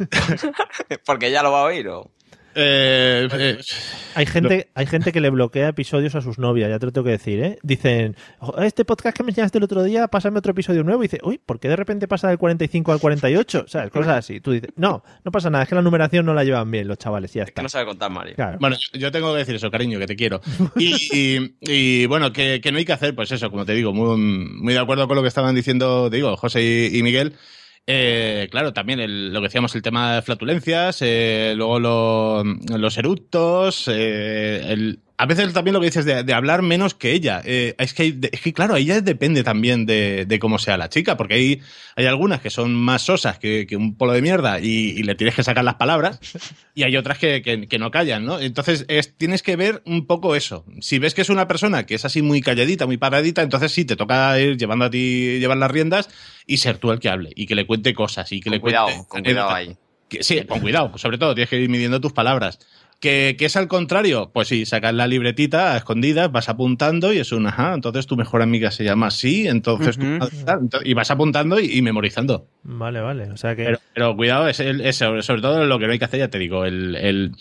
[1.06, 1.88] Porque ella lo va a oír.
[1.88, 2.10] ¿o?
[2.54, 3.58] Eh, eh,
[4.14, 7.04] Hay gente, hay gente que le bloquea episodios a sus novias, ya te lo tengo
[7.04, 7.58] que decir, ¿eh?
[7.62, 11.02] Dicen, "Jo, este podcast que me enseñaste el otro día, pásame otro episodio nuevo.
[11.04, 13.66] Y dice, uy, ¿por qué de repente pasa del 45 al 48?
[13.68, 13.90] ¿Sabes?
[13.90, 14.40] Cosas así.
[14.40, 16.98] Tú dices, no, no pasa nada, es que la numeración no la llevan bien los
[16.98, 17.62] chavales, y ya Es que está.
[17.62, 18.34] no sabe contar, Mario.
[18.34, 18.58] Claro.
[18.60, 20.40] Bueno, yo- yo tengo que decir eso, cariño, que te quiero.
[20.76, 23.92] Y, y- y, bueno, que, que no hay que hacer, pues eso, como te digo,
[23.92, 27.34] muy, muy de acuerdo con lo que estaban diciendo, te digo, José y, y Miguel.
[27.86, 32.98] Eh, claro, también el- lo que decíamos, el tema de flatulencias, eh, luego lo- los
[32.98, 37.42] eructos, eh, el- a veces también lo que dices de, de hablar menos que ella.
[37.44, 41.16] Eh, es, que, es que, claro, ella depende también de, de cómo sea la chica,
[41.18, 41.60] porque hay,
[41.96, 45.14] hay algunas que son más sosas que, que un polo de mierda y, y le
[45.14, 46.18] tienes que sacar las palabras,
[46.74, 48.40] y hay otras que, que- no callan, ¿no?
[48.40, 50.64] Entonces es- tienes que ver un poco eso.
[50.80, 53.84] Si ves que es una persona que es así muy calladita, muy paradita, entonces sí,
[53.84, 56.08] te toca ir llevando a ti, llevar las riendas
[56.46, 58.60] y ser tú el que hable y que le cuente cosas y que Con le
[58.60, 59.76] cuidado, cuente con cuidado ahí.
[60.20, 62.58] Sí, con cuidado, sobre todo, tienes que ir midiendo tus palabras.
[63.00, 67.18] Que, que es al contrario, pues sí, sacas la libretita a escondidas, vas apuntando y
[67.18, 70.06] es un ajá, entonces tu mejor amiga se llama así, entonces tú-
[70.84, 72.46] y vas apuntando y, y memorizando.
[72.62, 73.30] Vale, vale.
[73.30, 73.64] O sea que.
[73.64, 76.20] Pero, pero cuidado, es, el- es sobre, sobre todo lo que no hay que hacer,
[76.20, 77.32] ya te digo, el, el-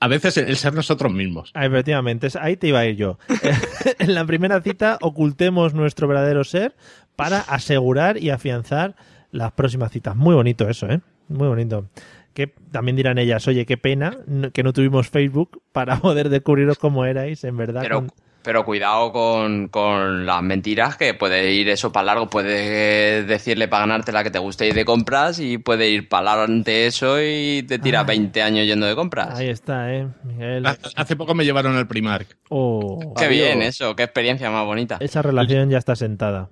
[0.00, 1.50] a veces el, el ser nosotros mismos.
[1.52, 3.18] Ah, Efectivamente, ahí te iba a ir yo.
[3.98, 6.74] en la primera cita ocultemos nuestro verdadero ser
[7.14, 8.96] para asegurar y afianzar
[9.32, 10.16] las próximas citas.
[10.16, 11.00] Muy bonito eso, ¿eh?
[11.28, 11.88] Muy bonito.
[12.34, 14.18] Que también dirán ellas, oye, qué pena
[14.52, 17.80] que no tuvimos Facebook para poder descubriros cómo erais, en verdad.
[17.82, 18.10] Pero, con-
[18.42, 22.28] pero cuidado con, con las mentiras, que puede ir eso para largo.
[22.28, 26.32] Puede decirle para ganarte la que te guste ir de compras y puede ir para
[26.32, 28.06] adelante eso y te tira Ay.
[28.06, 29.38] 20 años yendo de compras.
[29.38, 30.08] Ahí está, ¿eh?
[30.24, 30.66] Miguel.
[30.66, 32.36] Hace- Hace poco me llevaron al Primark.
[32.50, 33.30] Oh, Qué Adiós.
[33.46, 34.98] bien eso, qué experiencia más bonita.
[35.00, 36.50] esa relación ya está sentada.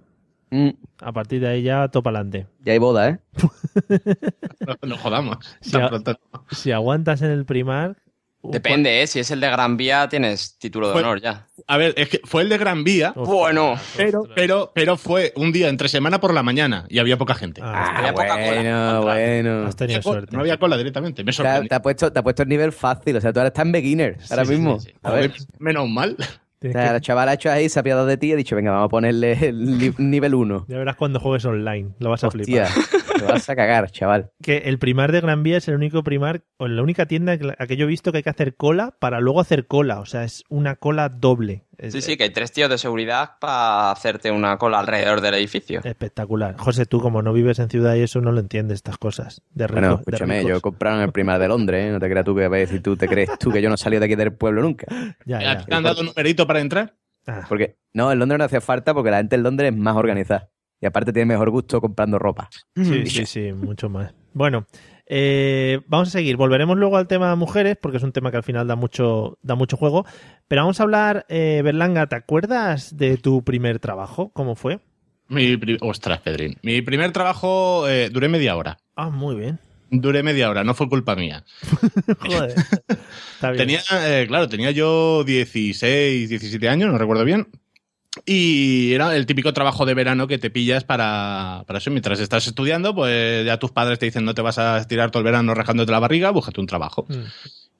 [0.54, 0.68] Mm,
[1.00, 2.46] A partir de ahí ya topa adelante.
[2.62, 3.18] ya hay boda, ¿eh?
[4.60, 5.38] No, no jodamos.
[5.62, 6.44] Sí, Tan a- pronto no.
[6.50, 7.96] Si aguantas en el primar...
[8.44, 9.06] Depende, ¿eh?
[9.06, 11.46] Si es el de Gran Vía, tienes título de honor ya.
[11.68, 13.74] A ver, es que fue el de Gran Vía, Ostras, Bueno.
[13.96, 17.60] pero, pero, pero fue un día entre semana por la mañana y había poca gente.
[17.64, 18.46] Ah, Había poca cola.
[18.46, 19.66] bueno, bueno.
[19.68, 20.34] has tenido Había cola, suerte.
[20.36, 21.68] No había cola directamente, me Te ha, sorprendió.
[21.68, 23.70] te ha puesto, te ha puesto el nivel fácil, o sea, tú ahora estás en
[23.72, 24.80] beginner, ahora sí, mismo.
[24.80, 24.94] sí, sí.
[25.04, 26.16] A ver, Menos mal.
[26.68, 28.36] O sea, que- la chavala ha hecho ahí, se ha apiadado de ti y ha
[28.36, 30.66] dicho, venga, vamos a ponerle el nivel 1.
[30.68, 32.68] Ya verás cuando juegues online, lo vas a flipar.
[33.26, 34.30] te vas a cagar, chaval.
[34.42, 37.54] Que el primar de Gran Vía es el único primar, o la única tienda que,
[37.58, 40.00] a que yo he visto que hay que hacer cola para luego hacer cola.
[40.00, 41.64] O sea, es una cola doble.
[41.78, 45.34] Es- Sí, sí, que hay tres tíos de seguridad para hacerte una cola alrededor del
[45.34, 45.80] edificio.
[45.82, 46.56] Espectacular.
[46.58, 49.42] José, tú como no vives en ciudad y eso no lo entiendes estas cosas.
[49.50, 50.50] De rico, Bueno, de escúchame, ricos.
[50.50, 51.90] yo he comprado en el primar de Londres, ¿eh?
[51.90, 53.78] No te creas tú que a decir tú, te crees tú que yo no he
[53.78, 54.86] salido de aquí del pueblo nunca.
[55.26, 55.64] Ya, ya.
[55.64, 56.94] ¿Te han dado numerito para entrar?
[57.26, 59.94] Ah, Porque, no, en Londres no hacía falta porque la gente en Londres es más
[59.96, 60.50] organizada.
[60.82, 62.50] Y aparte tiene mejor gusto comprando ropa.
[62.74, 64.12] sí, sí, sí, mucho más.
[64.34, 64.66] Bueno,
[65.06, 66.36] eh, vamos a seguir.
[66.36, 69.54] Volveremos luego al tema mujeres, porque es un tema que al final da mucho, da
[69.54, 70.04] mucho juego.
[70.48, 74.30] Pero vamos a hablar, eh, Berlanga, ¿te acuerdas de tu primer trabajo?
[74.32, 74.80] ¿Cómo fue?
[75.28, 76.58] Mi Ostras, Pedrín.
[76.62, 78.78] Mi primer trabajo eh, duré media hora.
[78.96, 79.60] Ah, muy bien.
[79.88, 81.44] Duré media hora, no fue culpa mía.
[82.18, 82.54] Joder.
[83.34, 83.58] Está bien.
[83.58, 87.46] Tenía, eh, claro, tenía yo 16, 17 años, no recuerdo bien.
[88.26, 91.90] Y era el típico trabajo de verano que te pillas para, para eso.
[91.90, 95.20] Mientras estás estudiando, pues ya tus padres te dicen no te vas a estirar todo
[95.20, 97.06] el verano rajándote la barriga, búscate un trabajo.
[97.08, 97.24] Mm.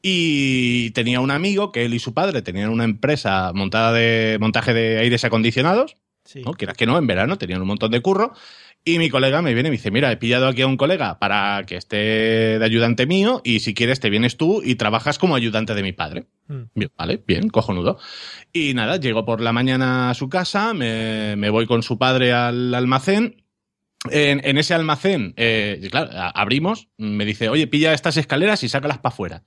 [0.00, 4.72] Y tenía un amigo que él y su padre tenían una empresa montada de montaje
[4.72, 5.96] de aires acondicionados.
[6.24, 6.42] Sí.
[6.42, 6.52] ¿no?
[6.54, 8.32] Quieras que no, en verano tenían un montón de curro.
[8.84, 11.20] Y mi colega me viene y me dice, mira, he pillado aquí a un colega
[11.20, 11.96] para que esté
[12.58, 15.92] de ayudante mío y si quieres te vienes tú y trabajas como ayudante de mi
[15.92, 16.26] padre.
[16.48, 16.62] Mm.
[16.74, 17.98] Bien, vale, bien, cojonudo.
[18.52, 22.32] Y nada, llego por la mañana a su casa, me, me voy con su padre
[22.32, 23.44] al almacén.
[24.10, 28.98] En, en ese almacén, eh, claro, abrimos, me dice, oye, pilla estas escaleras y sácalas
[28.98, 29.42] para afuera.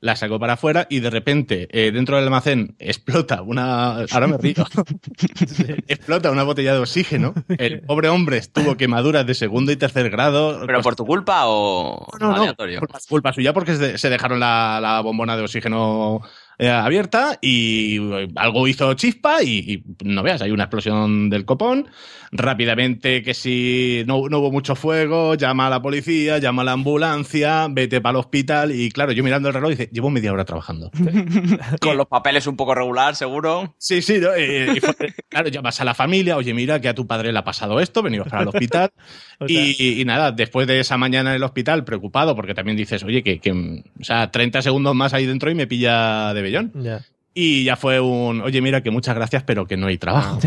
[0.00, 4.00] La sacó para afuera y de repente eh, dentro del almacén explota una...
[4.10, 4.54] Ahora me río.
[5.88, 7.34] explota una botella de oxígeno.
[7.58, 10.62] El pobre hombre estuvo quemaduras de segundo y tercer grado.
[10.66, 12.80] ¿Pero por tu culpa o No, no, aleatorio?
[12.80, 16.20] culpa, culpa suya porque se se dejaron la, la bombona de oxígeno
[16.58, 21.44] eh, abierta y eh, algo hizo chispa y, y no veas, hay una explosión del
[21.44, 21.88] copón.
[22.36, 26.72] Rápidamente, que si no, no hubo mucho fuego, llama a la policía, llama a la
[26.72, 30.44] ambulancia, vete para el hospital y claro, yo mirando el reloj dice, llevo media hora
[30.44, 30.90] trabajando.
[31.80, 33.76] Con los papeles un poco regular, seguro.
[33.78, 34.34] Sí, sí, ¿no?
[34.36, 37.38] Eh, y fue- claro, llamas a la familia, oye, mira que a tu padre le
[37.38, 38.90] ha pasado esto, venimos para el hospital.
[39.40, 42.76] O sea- y, y nada, después de esa mañana en el hospital, preocupado, porque también
[42.76, 46.32] dices, oye, que, que, mm, o sea, 30 segundos más ahí dentro y me pilla
[46.34, 46.72] de vellón.
[46.74, 47.04] Ya.
[47.36, 50.38] Y ya fue un, oye, mira que muchas gracias, pero que no hay trabajo.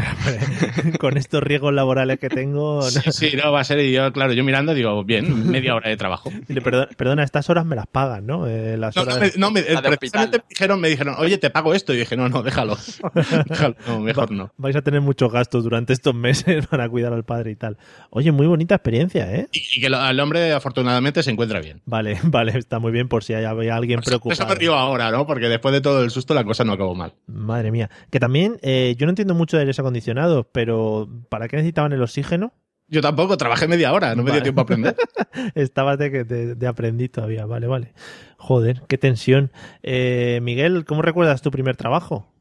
[0.99, 2.75] Con estos riesgos laborales que tengo.
[2.81, 2.81] no.
[2.89, 5.89] Sí, sí, no, va a ser, y yo, claro, yo mirando digo, bien, media hora
[5.89, 6.31] de trabajo.
[6.47, 8.47] "Perdona- Perdona, estas horas me las pagan, ¿no?
[8.47, 9.15] Eh, las No, horas...
[9.37, 11.93] no, me, no, me- La de precisamente me dijeron, me dijeron, oye, te pago esto.
[11.93, 12.77] Y dije, no, no, déjalo.
[13.49, 14.53] déjalo, no, mejor no.
[14.57, 17.77] Vais a tener muchos gastos durante estos meses para cuidar al padre y tal.
[18.11, 19.49] Oye, muy bonita experiencia, ¿eh?
[19.51, 21.81] Y, y que lo- el hombre, afortunadamente, se encuentra bien.
[21.85, 24.47] Vale, vale, está muy bien por si hay alguien Por eso- preocupado.
[24.47, 25.27] me río ahora, ¿no?
[25.27, 27.13] Porque después de todo el susto la cosa no acabó mal.
[27.27, 27.89] Madre mía.
[28.09, 32.01] Que también, eh, yo no entiendo mucho de aires acondicionados, pero ¿para qué necesitaban el
[32.01, 32.53] oxígeno?
[32.89, 34.35] Yo tampoco, trabajé media hora, no me Vale.
[34.35, 34.95] dio tiempo a aprender.
[35.55, 37.93] Estabas de, que- de, de aprendiz todavía, vale, vale.
[38.37, 39.51] Joder, qué tensión.
[39.83, 42.31] Eh, Miguel, ¿cómo recuerdas tu primer trabajo?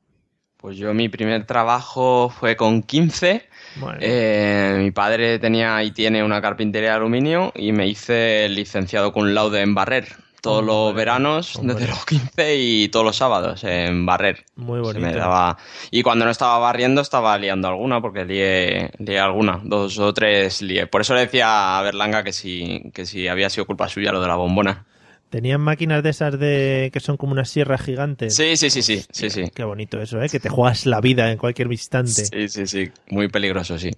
[0.58, 3.42] Pues yo mi primer trabajo fue con 15.
[3.80, 4.08] Madre mía.
[4.08, 9.34] Eh, mi padre tenía y tiene una carpintería de aluminio y me hice licenciado con
[9.34, 10.06] laude en barrer.
[10.42, 11.74] Todos los veranos, hombre.
[11.74, 14.44] desde los 15 y todos los sábados en barrer.
[14.56, 15.00] muy Se bonito.
[15.06, 15.56] me daba...
[15.90, 20.62] Y cuando no estaba barriendo, estaba liando alguna, porque lié, lié alguna, dos o tres
[20.62, 20.86] lié.
[20.86, 24.20] Por eso le decía a Berlanga que si, que si había sido culpa suya lo
[24.20, 24.84] de la bombona.
[25.30, 28.36] Tenían máquinas de esas de que son como unas sierras gigantes.
[28.36, 29.50] Sí, sí, sí, sí, sí, sí.
[29.52, 30.28] Qué bonito eso, ¿eh?
[30.28, 32.24] Que te juegas la vida en cualquier instante.
[32.26, 32.92] Sí, sí, sí.
[33.10, 33.90] Muy peligroso, sí.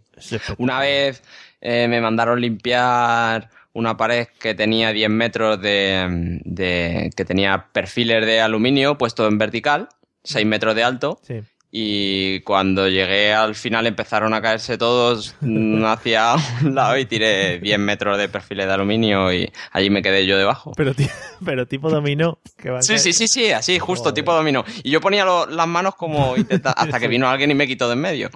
[0.56, 1.22] Una vez
[1.60, 8.26] eh, me mandaron limpiar una pared que tenía 10 metros de, de- que tenía perfiles
[8.26, 9.88] de aluminio puesto en vertical,
[10.24, 11.40] 6 metros de alto, Sí.
[11.70, 17.58] Y cuando llegué al final empezaron a caerse todos mm, hacia un lado y tiré
[17.60, 20.72] 10 metros de perfiles de aluminio y allí me quedé yo debajo.
[20.76, 21.06] Pero, ti-
[21.44, 22.38] pero tipo dominó.
[22.56, 24.14] Que Sí, sí, sí, sí, así, justo, Joder.
[24.14, 24.64] tipo dominó.
[24.82, 27.92] Y yo ponía lo- las manos como hasta que vino alguien y me quitó de
[27.94, 28.30] en medio.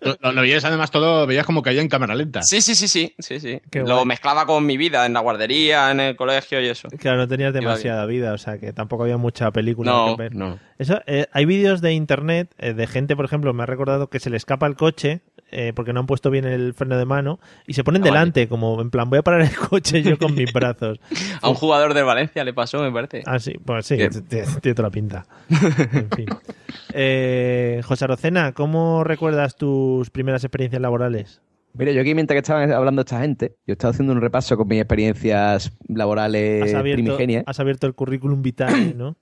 [0.00, 2.42] Lo, lo- lo veías además todo, veías como caía en cámara lenta.
[2.42, 3.60] Sí, sí, sí, sí, sí, sí.
[3.70, 4.04] Qué Lo guay.
[4.06, 6.88] mezclaba con mi vida en la guardería, en el colegio y eso.
[6.98, 10.34] Claro, no tenías demasiada vida, o sea que tampoco había mucha película No, que ver.
[10.34, 10.58] no.
[10.78, 14.20] Eso, eh, hay vídeos de internet eh, de gente, por ejemplo, me ha recordado que
[14.20, 15.20] se le escapa el coche
[15.52, 18.18] eh, porque no han puesto bien el freno de mano y se ponen Ah, vale.
[18.18, 21.00] delante, como en plan, voy a parar el coche yo con mis brazos.
[21.42, 23.22] A un jugador de Valencia le pasó, me parece.
[23.26, 23.96] Ah, sí, pues sí,
[24.28, 25.26] tiene toda la pinta.
[25.48, 26.26] En fin.
[26.92, 31.40] Eh, José Arocena, ¿cómo recuerdas tus primeras experiencias laborales?
[31.72, 34.66] Mira, yo aquí mientras que estaban hablando esta gente, yo estaba haciendo un repaso con
[34.66, 37.44] mis experiencias laborales Has abierto, primigenias.
[37.46, 39.16] has abierto el currículum vitae, ¿no?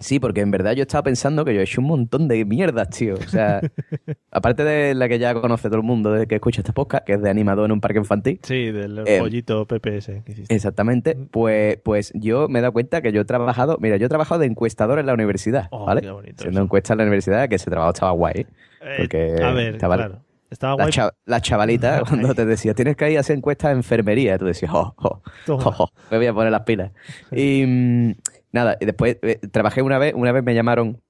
[0.00, 2.88] Sí, porque en verdad yo estaba pensando que yo he hecho un montón de mierdas,
[2.90, 3.14] tío.
[3.14, 3.60] O sea,
[4.30, 7.12] aparte de la que ya conoce todo el mundo desde que escucha este podcast, que
[7.12, 8.40] es de animador en un parque infantil.
[8.42, 10.54] Sí, del Eh, pollito PPS que hiciste.
[10.54, 11.16] Exactamente.
[11.30, 14.40] Pues, pues yo me he dado cuenta que yo he trabajado, mira, yo he trabajado
[14.40, 16.00] de encuestador en la universidad, Oh, ¿vale?
[16.00, 16.64] qué bonito Haciendo eso.
[16.64, 18.46] encuestas en la universidad, que ese trabajo estaba guay.
[18.82, 20.22] Eh, porque a ver, estaba- claro.
[20.50, 20.92] Estaba La, guay.
[20.92, 24.46] cha- la chavalita, cuando te decía, tienes que ir a hacer encuestas de enfermería, tú
[24.46, 26.90] decías, oh, oh, oh, oh, me voy a poner las pilas.
[27.30, 28.10] Y mm,
[28.52, 31.00] nada, y después eh, trabajé una vez, una vez me llamaron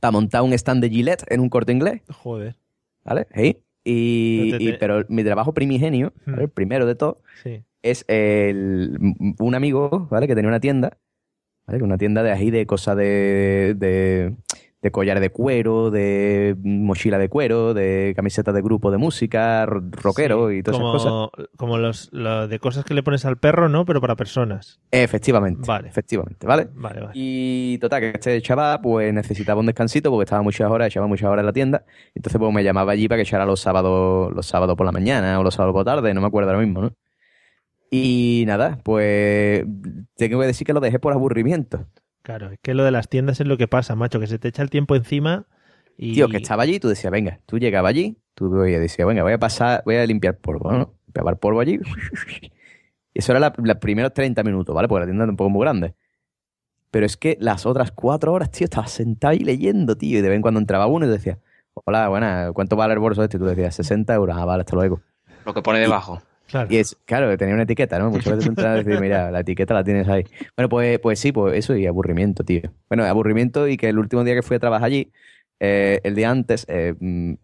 [0.00, 2.56] para montar un stand de Gillette en un corte inglés, Joder,
[3.04, 3.26] ¿vale?
[3.34, 3.58] Sí.
[3.84, 6.36] Y, Pero y- mi trabajo primigenio, ¿vale?
[6.38, 6.42] Hmm.
[6.42, 7.62] el primero de todo, sí.
[7.82, 8.98] es el,
[9.38, 10.26] un amigo, ¿vale?
[10.26, 10.98] Que tenía una tienda,
[11.66, 11.82] ¿vale?
[11.82, 14.34] Una tienda de ahí de cosas de, de,
[14.82, 19.82] de collar de cuero, de mochila de cuero, de camisetas de grupo de música, ro-
[19.90, 21.48] rockero Sí, y todas como, esas cosas.
[21.58, 23.84] Como los, lo de cosas que le pones al perro, ¿no?
[23.84, 24.80] Pero para personas.
[24.90, 25.88] Efectivamente, Vale.
[25.88, 26.68] efectivamente, ¿vale?
[26.74, 27.12] Vale, vale.
[27.14, 31.28] Y total, que este chaval pues necesitaba un descansito porque estaba muchas horas, echaba muchas
[31.28, 31.84] horas en la tienda.
[32.14, 35.38] Entonces pues me llamaba allí para que echara los sábados, los sábados por la mañana
[35.38, 36.94] o los sábados por la tarde, no me acuerdo ahora mismo, ¿no?
[37.90, 39.64] Y nada, pues
[40.16, 41.86] tengo que decir que lo dejé por aburrimiento.
[42.22, 44.48] Claro, es que lo de las tiendas es lo que pasa, macho, que se te
[44.48, 45.46] echa el tiempo encima
[45.96, 46.14] y...
[46.14, 49.38] Tío, que estaba allí, tú decías, venga, tú llegabas allí, tú decías, venga, voy a
[49.38, 50.94] pasar, voy a limpiar polvo, ¿no?
[51.06, 51.80] Limpiar polvo allí.
[53.14, 54.86] Y eso era la- los primeros 30 minutos, ¿vale?
[54.88, 55.94] Porque la tienda era un poco muy grande.
[56.90, 60.28] Pero es que las otras cuatro horas, tío, estaba sentado ahí leyendo, tío, y de
[60.28, 61.38] vez en cuando entraba uno y decía,
[61.74, 63.36] hola, buena, ¿cuánto vale el bolso este?
[63.36, 65.00] Y tú decías, 60 euros, ah, vale, hasta luego.
[65.46, 66.20] Lo que pone debajo.
[66.50, 66.68] Claro.
[66.70, 68.10] Y es, claro, tenía una etiqueta, ¿no?
[68.10, 70.24] Muchas veces entras a decir, mira, la etiqueta la tienes ahí.
[70.56, 72.62] Bueno, pues, pues sí, pues eso y aburrimiento, tío.
[72.88, 75.12] Bueno, aburrimiento y que el último día que fui a trabajar allí,
[75.60, 77.34] eh, el día antes, eh, mm,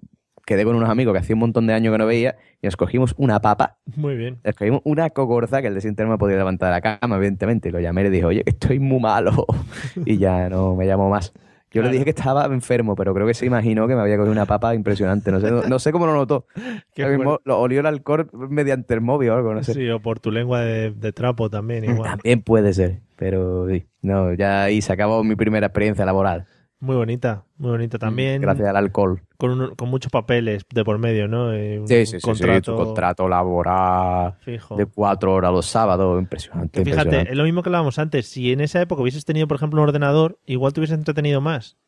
[0.46, 2.76] quedé con unos amigos que hacía un montón de años que no veía y nos
[2.76, 4.38] cogimos una papa, Muy bien.
[4.44, 7.68] nos cogimos una cogorza que el de no me podía levantar de la cama, evidentemente.
[7.68, 9.46] Y lo llamé y le dije, oye, que estoy muy malo.
[10.06, 11.32] y ya no me llamó más.
[11.76, 11.92] Yo Claro.
[11.92, 14.46] le dije que estaba enfermo, pero creo que se imaginó que me había cogido una
[14.46, 15.30] papa impresionante.
[15.30, 16.46] No sé, no, no sé cómo lo notó.
[16.96, 17.42] Lo mismo, fuerte.
[17.44, 19.74] lo olió el alcohol mediante el móvil o algo, no sé.
[19.74, 22.10] Sí, o por tu lengua de, de trapo también, igual.
[22.10, 23.86] También puede ser, pero sí.
[24.00, 26.46] No, ya ahí se acabó mi primera experiencia laboral.
[26.78, 28.42] Muy bonita, muy bonita también.
[28.42, 29.22] Gracias al alcohol.
[29.38, 31.52] Con, un- con muchos papeles de por medio, ¿no?
[31.54, 34.76] Eh, un Sí, sí, sí, sí, contrato tu contrato laboral fijo.
[34.76, 36.78] de cuatro horas los sábados, impresionante.
[36.78, 37.30] Que fíjate, impresionante.
[37.32, 38.26] es lo mismo que hablábamos antes.
[38.28, 41.78] Si en esa época hubieses tenido, por ejemplo, un ordenador, igual te hubieses entretenido más.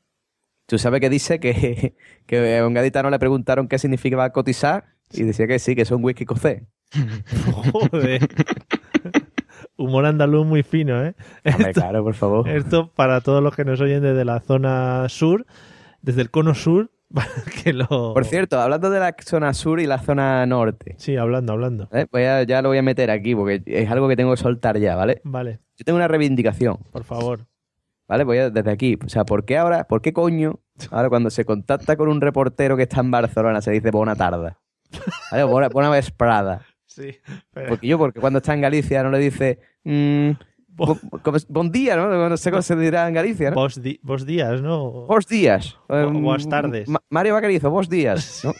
[0.67, 1.95] Tú sabes que dice que,
[2.27, 5.91] que a un gaditano le preguntaron qué significaba cotizar y decía que sí, que es
[5.91, 6.67] un whisky cocé.
[7.73, 8.27] Joder.
[9.79, 11.15] Humor andaluz muy fino, ¿eh?
[11.45, 12.49] Hombre, claro, por favor.
[12.49, 15.47] Esto para todos los que nos oyen desde la zona sur,
[16.03, 17.29] desde el cono sur, para
[17.63, 17.87] que lo...
[17.87, 21.89] Por cierto, hablando de la zona sur y la zona norte, Sí, hablando, hablando.
[21.93, 22.07] ¿eh?
[22.47, 25.21] Ya lo voy a meter aquí porque es algo que tengo que soltar ya, ¿vale?
[25.25, 26.79] Vale, Yo tengo una reivindicación.
[26.93, 27.47] por favor.
[28.09, 28.25] ¿Vale?
[28.25, 28.99] Voy a, desde aquí.
[29.05, 30.61] O sea, ¿por qué ahora, por qué coño,
[30.91, 34.57] ahora cuando se contacta con un reportero que está en Barcelona se dice buena tarde?
[35.31, 35.45] ¿Vale?
[35.45, 36.63] Buena, buena vesprada.
[36.99, 37.17] Sí,
[37.53, 40.31] pero- Porque yo, porque cuando está en Galicia no le dice mm,
[40.71, 40.97] Bo-
[41.49, 42.29] bon día, ¿no?
[42.29, 43.57] No sé cómo se dirá en Galicia, ¿no?
[43.57, 45.07] Vos, di- vos días, ¿no?
[45.07, 45.77] Vos días.
[45.89, 46.89] Bo- Eh, boas tardes.
[46.89, 48.43] Ma- Mario Vaquerizo, vos días.
[48.45, 48.53] ¿no?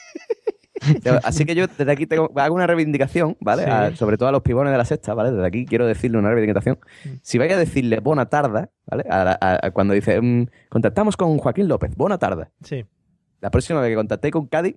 [1.25, 3.65] Así que yo desde aquí tengo, hago una reivindicación, ¿vale?
[3.65, 3.71] Sí.
[3.71, 5.31] A- sobre todo a los pibones de la sexta, ¿vale?
[5.33, 6.79] Desde aquí quiero decirle una reivindicación.
[7.05, 7.09] Mm.
[7.23, 9.05] Si vais a decirle buena tarde, ¿vale?
[9.11, 12.47] A a- a cuando dice, mm, contactamos con Joaquín López, buena tarde.
[12.63, 12.85] Sí.
[13.41, 14.77] La próxima vez que contactéis con Cádiz,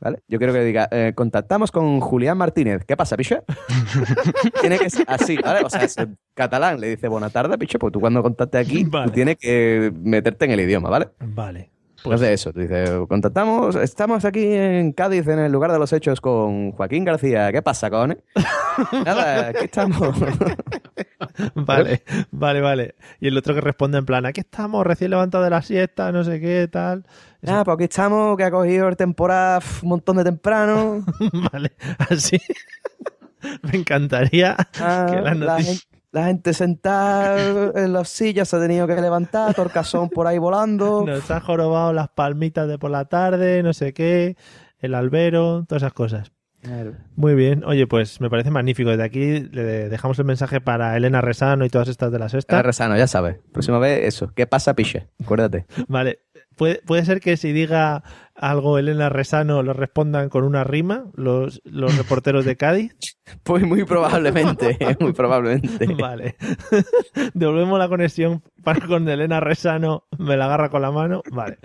[0.00, 0.22] ¿vale?
[0.28, 2.84] Yo quiero que diga, eh, contactamos con Julián Martínez.
[2.86, 3.42] ¿Qué pasa, picha?
[4.60, 5.64] Tiene que ser así, ¿vale?
[5.64, 5.96] O sea, es
[6.34, 9.06] catalán le dice buena tarde, picha, pues tú cuando contactes aquí, Vale.
[9.06, 11.08] tú tienes que meterte en el idioma, ¿vale?
[11.20, 11.70] Vale.
[12.02, 15.92] Pues Entonces eso, tú dices, contactamos, estamos aquí en Cádiz, en el lugar de los
[15.92, 17.52] hechos, con Joaquín García.
[17.52, 18.20] ¿Qué pasa, con?
[19.04, 20.12] Nada, aquí estamos.
[21.54, 22.94] Vale, vale, vale.
[23.20, 26.24] Y el otro que responde en plan, aquí estamos, recién levantado de la siesta, no
[26.24, 27.04] sé qué, tal.
[27.42, 31.04] Nada, pues aquí estamos, que ha cogido el temporada un montón de temprano.
[31.52, 31.72] vale,
[32.10, 32.38] así.
[33.62, 35.80] Me encantaría Ah, que las la, noticias...
[35.80, 40.38] gente, la gente sentada en las sillas se ha tenido que levantar, torcasón por ahí
[40.38, 41.02] volando.
[41.06, 44.36] Nos han jorobado las palmitas de por la tarde, no sé qué,
[44.78, 46.30] el albero, todas esas cosas.
[46.60, 46.92] Claro.
[47.16, 47.64] Muy bien.
[47.64, 48.90] Oye, pues me parece magnífico.
[48.90, 52.36] Desde aquí le dejamos el mensaje para Elena Resano y todas estas de la Está
[52.38, 52.62] sexta.
[52.62, 53.38] rezano, ya sabes.
[53.52, 54.30] Próxima vez, eso.
[54.36, 55.08] ¿Qué pasa, piche?
[55.20, 55.66] Acuérdate.
[55.88, 56.20] Vale.
[56.56, 58.02] Puede, puede ser que si diga
[58.34, 62.94] algo Elena Resano lo respondan con una rima los, los reporteros de Cádiz.
[63.44, 65.86] Pues muy probablemente, muy probablemente.
[65.94, 66.36] Vale.
[67.34, 71.22] Devolvemos la conexión para con Elena Resano, me la agarra con la mano.
[71.30, 71.58] Vale.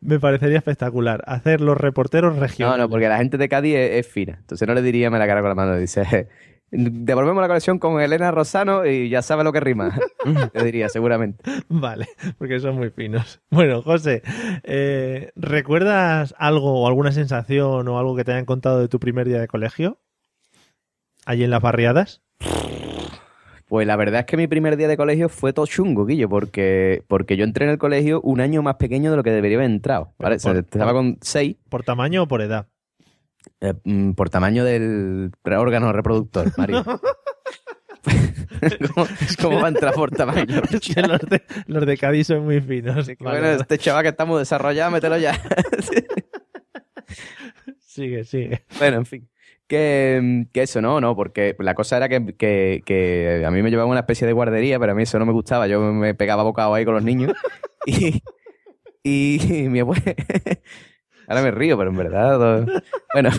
[0.00, 1.22] Me parecería espectacular.
[1.26, 2.80] Hacer los reporteros No, regionales.
[2.80, 4.36] no, porque la gente de Cádiz es, es fina.
[4.40, 5.76] Entonces no le diría me la cara con la mano.
[5.76, 6.28] Dice,
[6.72, 9.96] devolvemos la conexión con Elena Rosano y ya sabe lo que rima.
[10.54, 11.44] Le diría, seguramente.
[11.68, 12.08] Vale,
[12.38, 13.40] porque son muy finos.
[13.50, 14.22] Bueno, José,
[14.64, 19.28] eh, ¿recuerdas algo o alguna sensación o algo que te hayan contado de tu primer
[19.28, 19.98] día de colegio?
[21.26, 22.22] Allí en las barriadas.
[23.68, 27.04] Pues la verdad es que mi primer día de colegio fue todo chungo, Guillo, porque,
[27.08, 29.70] porque yo entré en el colegio un año más pequeño de lo que debería haber
[29.70, 30.12] entrado.
[30.18, 30.36] ¿vale?
[30.38, 32.66] Por- estaba con seis ¿Por tamaño o por edad?
[33.60, 36.84] Eh, mm, por tamaño del órgano reproductor, Mario.
[38.94, 39.06] ¿Cómo,
[39.40, 40.62] cómo va a entrar por tamaño?
[40.72, 43.06] Es que los de, los de Cádiz son muy finos.
[43.20, 45.40] Vale, bueno, este chaval que estamos desarrollando, mételo ya.
[47.78, 48.64] Sigue, sigue.
[48.78, 49.28] Bueno, en fin.
[49.66, 53.70] Que, que eso no, no, porque la cosa era que, que- que a mí me
[53.70, 55.66] llevaban una especie de guardería, pero a mí eso no me gustaba.
[55.66, 57.32] Yo me pegaba bocado ahí con los niños.
[59.04, 60.14] Y, y mi abuela.
[61.28, 62.66] Ahora me río, pero en verdad.
[63.14, 63.30] Bueno,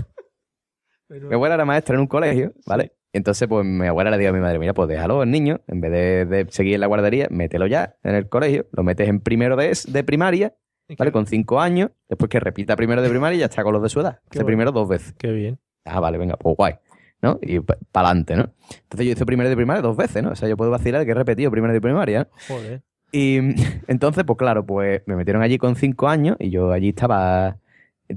[1.10, 2.94] mi abuela era maestra en un colegio, ¿vale?
[3.12, 5.82] Entonces, pues mi abuela le dijo a mi madre: Mira, pues déjalo al niño, en
[5.82, 9.20] vez de, de seguir en la guardería, mételo ya en el colegio, lo metes en
[9.20, 10.56] primero de, de primaria,
[10.98, 11.12] ¿vale?
[11.12, 13.90] Con cinco años, después que repita primero de primaria y ya está con los de
[13.90, 14.20] su edad.
[14.24, 14.48] Qué Hace bueno.
[14.48, 15.14] primero dos veces.
[15.18, 15.60] Qué bien.
[15.86, 16.76] Ah, vale, venga, pues guay.
[17.22, 17.40] ¿No?
[17.42, 18.52] Y para adelante, ¿no?
[18.82, 20.32] Entonces yo hice primero de primaria dos veces, ¿no?
[20.32, 22.28] O sea, yo puedo vacilar que he repetido primero de primaria.
[22.50, 22.82] Joder.
[23.14, 23.38] Y
[23.88, 27.58] entonces, pues claro, pues me metieron allí con cinco años y yo allí estaba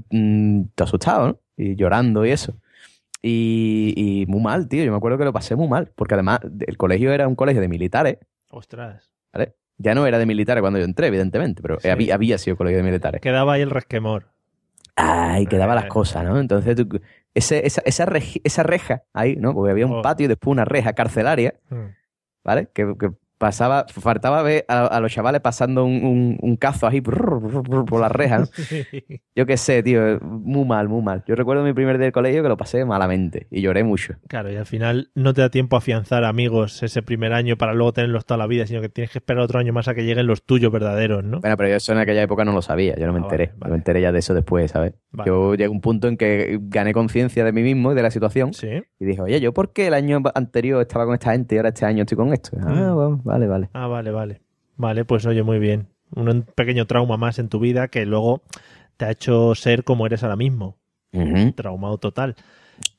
[0.09, 1.39] mm, todo asustado, ¿no?
[1.57, 2.53] Y llorando y eso.
[3.21, 4.83] Y, y muy mal, tío.
[4.83, 7.61] Yo me acuerdo que lo pasé muy mal, porque además el colegio era un colegio
[7.61, 8.17] de militares,
[8.49, 9.11] Ostras.
[9.33, 9.53] ¿vale?
[9.77, 11.89] Ya no era de militares cuando yo entré, evidentemente, pero Sí.
[11.89, 13.21] había, había sido colegio de militares.
[13.21, 14.27] Quedaba ahí el resquemor.
[14.95, 16.39] Ay, quedaba las cosas, ¿no?
[16.39, 16.99] Entonces tú
[17.35, 19.53] ese- esa, esa, reji- esa reja ahí, ¿no?
[19.53, 20.01] Porque había un Oh.
[20.01, 21.89] patio y después una reja carcelaria, Mm.
[22.43, 22.69] ¿vale?
[22.73, 26.99] Que, que pasaba, faltaba ver a, a los chavales pasando un, un, un cazo ahí
[26.99, 28.45] brr, brr, brr, por la reja, ¿no?
[29.35, 31.23] Yo qué sé, tío, muy mal, muy mal.
[31.27, 34.15] Yo recuerdo mi primer día de colegio que lo pasé malamente y lloré mucho.
[34.27, 37.73] Claro, y al final no te da tiempo a afianzar amigos ese primer año para
[37.73, 40.03] luego tenerlos toda la vida, sino que tienes que esperar otro año más a que
[40.03, 41.39] lleguen los tuyos verdaderos, ¿no?
[41.41, 43.45] Bueno, pero yo eso en aquella época no lo sabía, yo no me Ah, enteré.
[43.45, 43.71] vale, Yo vale.
[43.73, 44.93] me enteré ya de eso después, ¿sabes?
[45.11, 45.27] Vale.
[45.29, 48.11] Yo llegué a un punto en que gané conciencia de mí mismo y de la
[48.11, 48.67] situación Sí.
[48.99, 51.69] y dije, oye, ¿yo por qué el año anterior estaba con esta gente y ahora
[51.69, 52.57] este año estoy con esto?
[52.61, 52.95] Ah, Mm.
[52.95, 53.69] bueno, vale, vale.
[53.73, 54.41] Ah, vale, vale.
[54.77, 55.87] Vale, pues oye, muy bien.
[56.15, 58.41] Un pequeño trauma más en tu vida que luego
[58.95, 60.77] te ha hecho ser como eres ahora mismo.
[61.55, 62.35] Traumado total.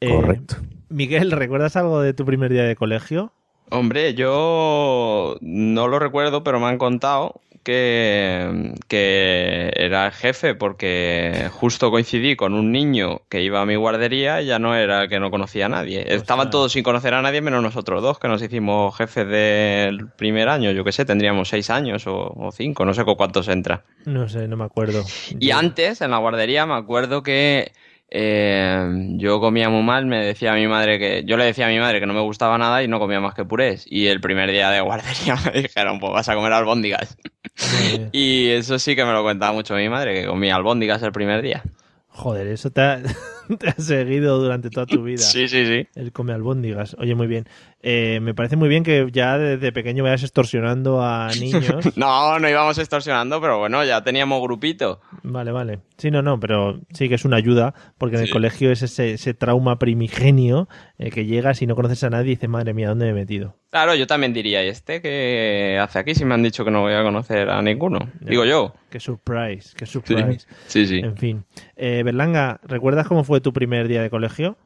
[0.00, 0.56] Eh, Correcto.
[0.88, 3.32] Miguel, ¿recuerdas algo de tu primer día de colegio?
[3.70, 11.48] Hombre, yo no lo recuerdo, pero me han contado que, que era el jefe porque
[11.52, 15.20] justo coincidí con un niño que iba a mi guardería y ya no era que
[15.20, 16.04] no conocía a nadie.
[16.14, 20.48] Estaban todos sin conocer a nadie menos nosotros dos, que nos hicimos jefes del primer
[20.48, 20.72] año.
[20.72, 23.84] Yo qué sé, tendríamos seis años o, o cinco, no sé con cuántos entra.
[24.04, 25.04] No sé, no me acuerdo.
[25.38, 27.72] Y antes, en la guardería, me acuerdo que
[28.10, 31.24] eh, yo comía muy mal, me decía a mi madre que.
[31.26, 33.34] Yo le decía a mi madre que no me gustaba nada y no comía más
[33.34, 33.84] que purés.
[33.88, 37.16] Y el primer día de guardería me dijeron, pues vas a comer albóndigas.
[38.12, 41.42] Y eso sí que me lo contaba mucho mi madre, que comía albóndigas el primer
[41.42, 41.64] día.
[42.06, 43.00] joder, eso te ha,
[43.58, 45.18] te ha seguido durante toda tu vida.
[45.18, 45.88] Sí, sí, sí.
[45.94, 46.96] El come albóndigas.
[46.98, 47.46] Oye, muy bien.
[47.80, 51.84] Eh, me parece muy bien que ya desde pequeño vayas extorsionando a niños.
[51.96, 55.00] No, no íbamos extorsionando, pero bueno, ya teníamos grupito.
[55.22, 55.80] Vale, vale.
[55.96, 59.14] Sí, no, no, pero sí que es una ayuda, porque en el colegio es ese,
[59.14, 60.68] ese trauma primigenio
[60.98, 63.14] eh, que llegas y no conoces a nadie y dices, madre mía, ¿dónde me he
[63.14, 63.56] metido?
[63.70, 66.80] Claro, yo también diría, ¿y este qué hace aquí si me han dicho que no
[66.80, 67.98] voy a conocer a ninguno?
[68.20, 68.30] Ya.
[68.30, 68.74] Digo yo.
[68.88, 70.46] Qué surprise, qué surprise.
[70.66, 71.00] Sí, sí.
[71.00, 71.44] En fin.
[71.76, 74.56] Eh, Berlanga, ¿recuerdas cómo fue tu primer día de colegio?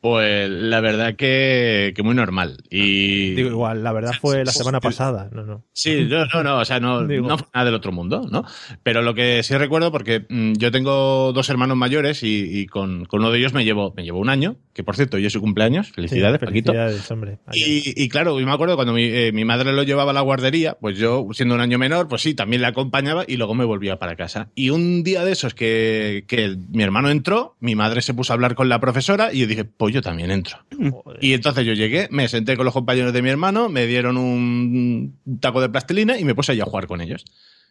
[0.00, 2.58] Pues la verdad que, que muy normal.
[2.70, 5.28] Y Digo, igual, la verdad fue la semana pasada.
[5.32, 5.64] No, no.
[5.72, 7.26] Sí, no, no, no, o sea, no, Digo.
[7.26, 8.44] no fue nada del otro mundo, ¿no?
[8.84, 13.06] Pero lo que sí recuerdo, porque mm, yo tengo dos hermanos mayores y, y con,
[13.06, 15.32] con uno de ellos me llevo, me llevo un año, que por cierto, hoy es
[15.32, 16.72] su cumpleaños, felicidades, Sí, Paquito.
[16.72, 17.38] felicidades, hombre.
[17.52, 20.20] Y, y claro, yo me acuerdo cuando mi, eh, mi madre lo llevaba a la
[20.20, 23.64] guardería, pues yo, siendo un año menor, pues sí, también le acompañaba y luego me
[23.64, 24.50] volvía para casa.
[24.54, 28.34] Y un día de esos que, que mi hermano entró, mi madre se puso a
[28.34, 30.58] hablar con la profesora y yo dije, pues yo también entro.
[30.70, 31.22] Joder.
[31.22, 35.18] Y entonces yo llegué, me senté con los compañeros de mi hermano, me dieron un
[35.40, 37.24] taco de plastilina y me puse ahí a jugar con ellos.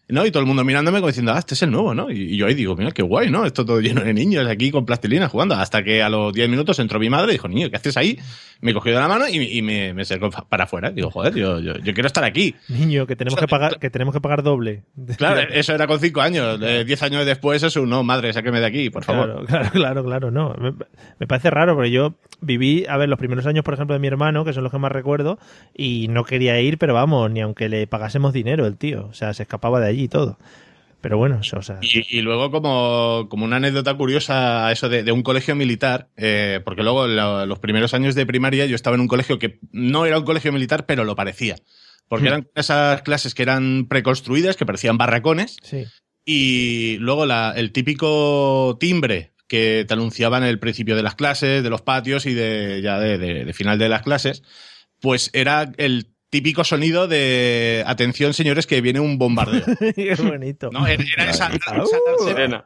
[0.09, 0.25] ¿No?
[0.25, 2.09] Y todo el mundo mirándome como diciendo, ah, este es el nuevo, ¿no?
[2.09, 3.45] Y, y yo ahí digo, mira, qué guay, ¿no?
[3.45, 5.55] Esto todo lleno de niños aquí con plastilina jugando.
[5.55, 8.17] Hasta que a los 10 minutos entró mi madre y dijo, niño, ¿qué haces ahí?
[8.61, 10.03] Me cogió de la mano y, y me, me
[10.47, 10.91] para afuera.
[10.91, 12.55] Digo, joder, yo, yo, yo quiero estar aquí.
[12.69, 14.83] Niño, que tenemos que pagar, que tenemos que pagar doble.
[15.17, 16.59] Claro, eso era con 5 años.
[16.61, 19.45] Eh, 10 años después, eso, no, madre, sáqueme de aquí, por favor.
[19.45, 20.55] Claro, claro, claro, claro, no.
[20.57, 20.71] Me,
[21.19, 24.07] me parece raro porque yo viví, a ver, los primeros años, por ejemplo, de mi
[24.07, 25.37] hermano, que son los que más recuerdo,
[25.75, 29.07] y no quería ir, pero vamos, ni aunque le pagásemos dinero el tío.
[29.07, 30.37] O sea, se escapaba de allí y todo.
[31.01, 31.79] Pero bueno, eso, o sea.
[31.81, 36.59] Y, y luego, como, como una anécdota curiosa, eso de, de un colegio militar, eh,
[36.65, 40.05] porque luego la- los primeros años de primaria yo estaba en un colegio que no
[40.05, 41.55] era un colegio militar, pero lo parecía.
[42.09, 45.85] Porque eran esas clases que eran preconstruidas, que parecían barracones, Sí.
[46.25, 51.69] y luego la- el típico timbre que te anunciaban el principio de las clases, de
[51.69, 54.41] los patios y de ya de, de- de final de las clases,
[54.99, 59.63] pues era el típico sonido de atención señores que viene un bombardeo.
[59.95, 60.69] Qué bonito.
[60.71, 61.83] No, era, era esa, esa-
[62.25, 62.65] Sirena.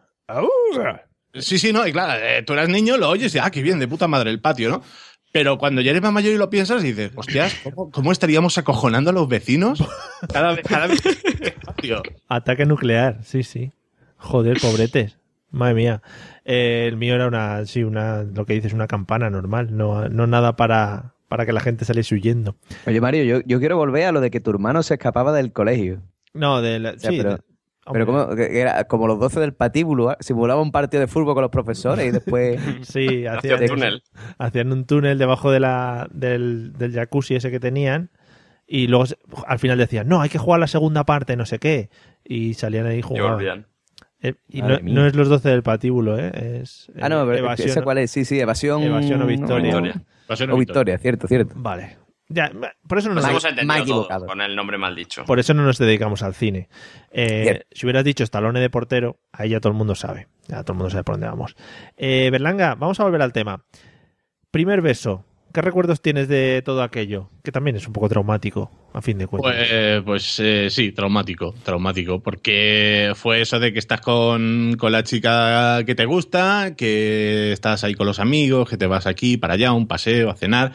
[1.33, 3.79] Sí, sí, no, y claro, eh, tú eras niño, lo oyes y ah, qué bien,
[3.79, 4.83] de puta madre el patio, ¿no?
[5.31, 9.11] Pero cuando ya eres más mayor y lo piensas, dices, hostias, ¿cómo, cómo estaríamos acojonando
[9.11, 9.81] a los vecinos
[10.33, 12.03] cada vez, cada vez el patio?
[12.27, 13.71] Ataque nuclear, sí, sí.
[14.17, 15.17] Joder, pobretes.
[15.51, 16.01] Madre mía.
[16.43, 20.27] Eh, el mío era una, sí, una, lo que dices, una campana normal, no, no
[20.27, 22.57] nada para, para que la gente saliese huyendo.
[22.85, 25.53] Oye, Mario, yo, yo quiero volver a lo de que tu hermano se escapaba del
[25.53, 26.01] colegio.
[26.33, 27.45] No, de la, sí, pero- de- Pero
[27.85, 30.17] hombre, como, que era como los 12 del patíbulo, ¿eh?
[30.19, 32.59] simulaba un partido de fútbol con los profesores y después...
[32.83, 34.03] Sí, hacían, el túnel.
[34.39, 38.09] hacían un túnel debajo de la, del, del jacuzzi ese que tenían
[38.67, 39.05] y luego
[39.47, 41.89] al final decían, no, hay que jugar la segunda parte, no sé qué.
[42.25, 43.63] Y salían ahí jugando.
[44.21, 46.59] Eh, y no, es los 12 del patíbulo, ¿eh?
[46.61, 47.69] Es Ah, no, eh, pero evasión.
[47.69, 48.11] ¿esa cuál es?
[48.11, 48.83] Sí, sí, evasión...
[48.83, 49.63] Evasión o victoria.
[49.63, 50.03] Victoria.
[50.29, 51.53] Va a ser O victoria, cierto, cierto.
[51.55, 51.97] Vale.
[52.27, 52.49] Ya,
[52.87, 54.25] por eso no Nos hemos entendido equivocado.
[54.25, 55.25] con el nombre mal dicho.
[55.25, 56.69] por eso no nos dedicamos al cine.
[57.11, 60.27] Eh, si hubieras dicho Stallone de portero, ahí ya todo el mundo sabe.
[60.47, 61.55] Ya todo el mundo sabe por dónde vamos.
[61.97, 63.65] Eh, Berlanga, vamos a volver al tema.
[64.49, 65.25] Primer beso.
[65.53, 67.29] ¿Qué recuerdos tienes de todo aquello?
[67.43, 69.53] Que también es un poco traumático, a fin de cuentas.
[69.55, 75.03] Pues, pues eh, sí, traumático, traumático, porque fue eso de que estás con, con la
[75.03, 79.55] chica que te gusta, que estás ahí con los amigos, que te vas aquí para
[79.55, 80.73] allá, un paseo, a cenar.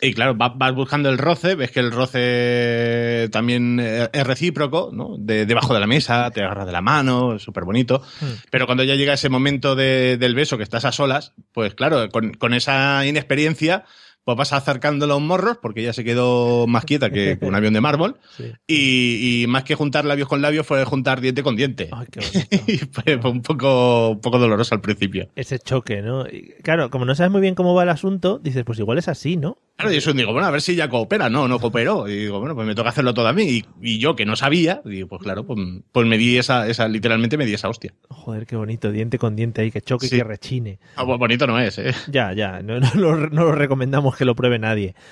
[0.00, 4.90] Y claro, va- vas buscando el roce, ves que el roce también eh, es recíproco,
[4.92, 5.16] ¿no?
[5.18, 8.02] De, debajo de la mesa, te agarras de la mano, es súper bonito.
[8.20, 8.26] Hmm.
[8.50, 12.08] Pero cuando ya llega ese momento de- del beso, que estás a solas, pues claro,
[12.08, 13.84] con, con esa inexperiencia,
[14.24, 17.80] pues vas acercando los morros, porque ella se quedó más quieta que, un avión de
[17.80, 18.16] mármol.
[18.36, 18.52] Sí.
[18.66, 21.88] Y, y más que juntar labios con labios, fue juntar diente con diente.
[21.92, 22.20] Ay, qué.
[22.72, 25.28] Y fue, fue un poco, un poco doloroso al principio.
[25.34, 26.26] Ese choque, ¿no?
[26.26, 29.08] Y, claro, como no sabes muy bien cómo va el asunto, dices, pues igual es
[29.08, 29.58] así, ¿no?
[29.82, 31.28] Claro, y eso digo, bueno, a ver si ya coopera.
[31.28, 32.08] No, no cooperó.
[32.08, 33.42] Y digo, bueno, pues me toca hacerlo todo a mí.
[33.42, 35.58] Y, y yo, que no sabía, digo, pues claro, pues,
[35.90, 37.92] pues me di esa, esa, literalmente me di esa hostia.
[38.08, 40.78] Joder, qué bonito, diente con diente ahí, que choque y que rechine.
[40.96, 41.92] Ah, pues bonito no es, ¿eh?
[42.08, 44.94] Ya, ya, no, no lo, no lo recomendamos que lo pruebe nadie.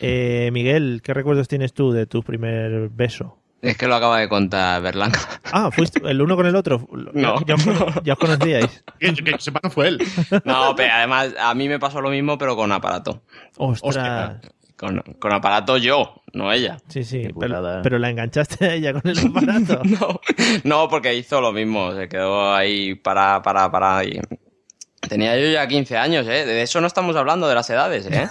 [0.00, 3.37] Eh, Miguel, ¿qué recuerdos tienes tú de tu primer beso?
[3.60, 5.18] Es que lo acaba de contar Berlanga.
[5.52, 6.86] Ah, ¿fuiste el uno con el otro?
[7.14, 7.40] No.
[7.46, 7.56] Ya,
[8.04, 8.84] ya os conocíais.
[9.00, 9.98] Que, que sepa, no fue él.
[10.44, 13.22] No, pero además a mí me pasó lo mismo, pero con aparato.
[13.56, 13.82] Ostras.
[13.96, 14.40] Hostia.
[14.76, 16.76] Con, con aparato yo, no ella.
[16.88, 19.80] Sí, sí, pero, pero la enganchaste a ella con el aparato.
[19.84, 20.20] No,
[20.64, 21.92] no, porque hizo lo mismo.
[21.94, 24.04] Se quedó ahí para, para, para.
[24.04, 24.20] Y...
[25.08, 26.44] Tenía yo ya 15 años, ¿eh?
[26.44, 28.28] De eso no estamos hablando de las edades, ¿eh?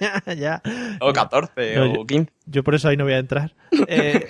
[0.00, 0.62] ya, ya.
[1.00, 2.32] O 14 No, o yo- 15.
[2.46, 3.54] Yo por eso ahí no voy a entrar.
[3.88, 4.28] Eh,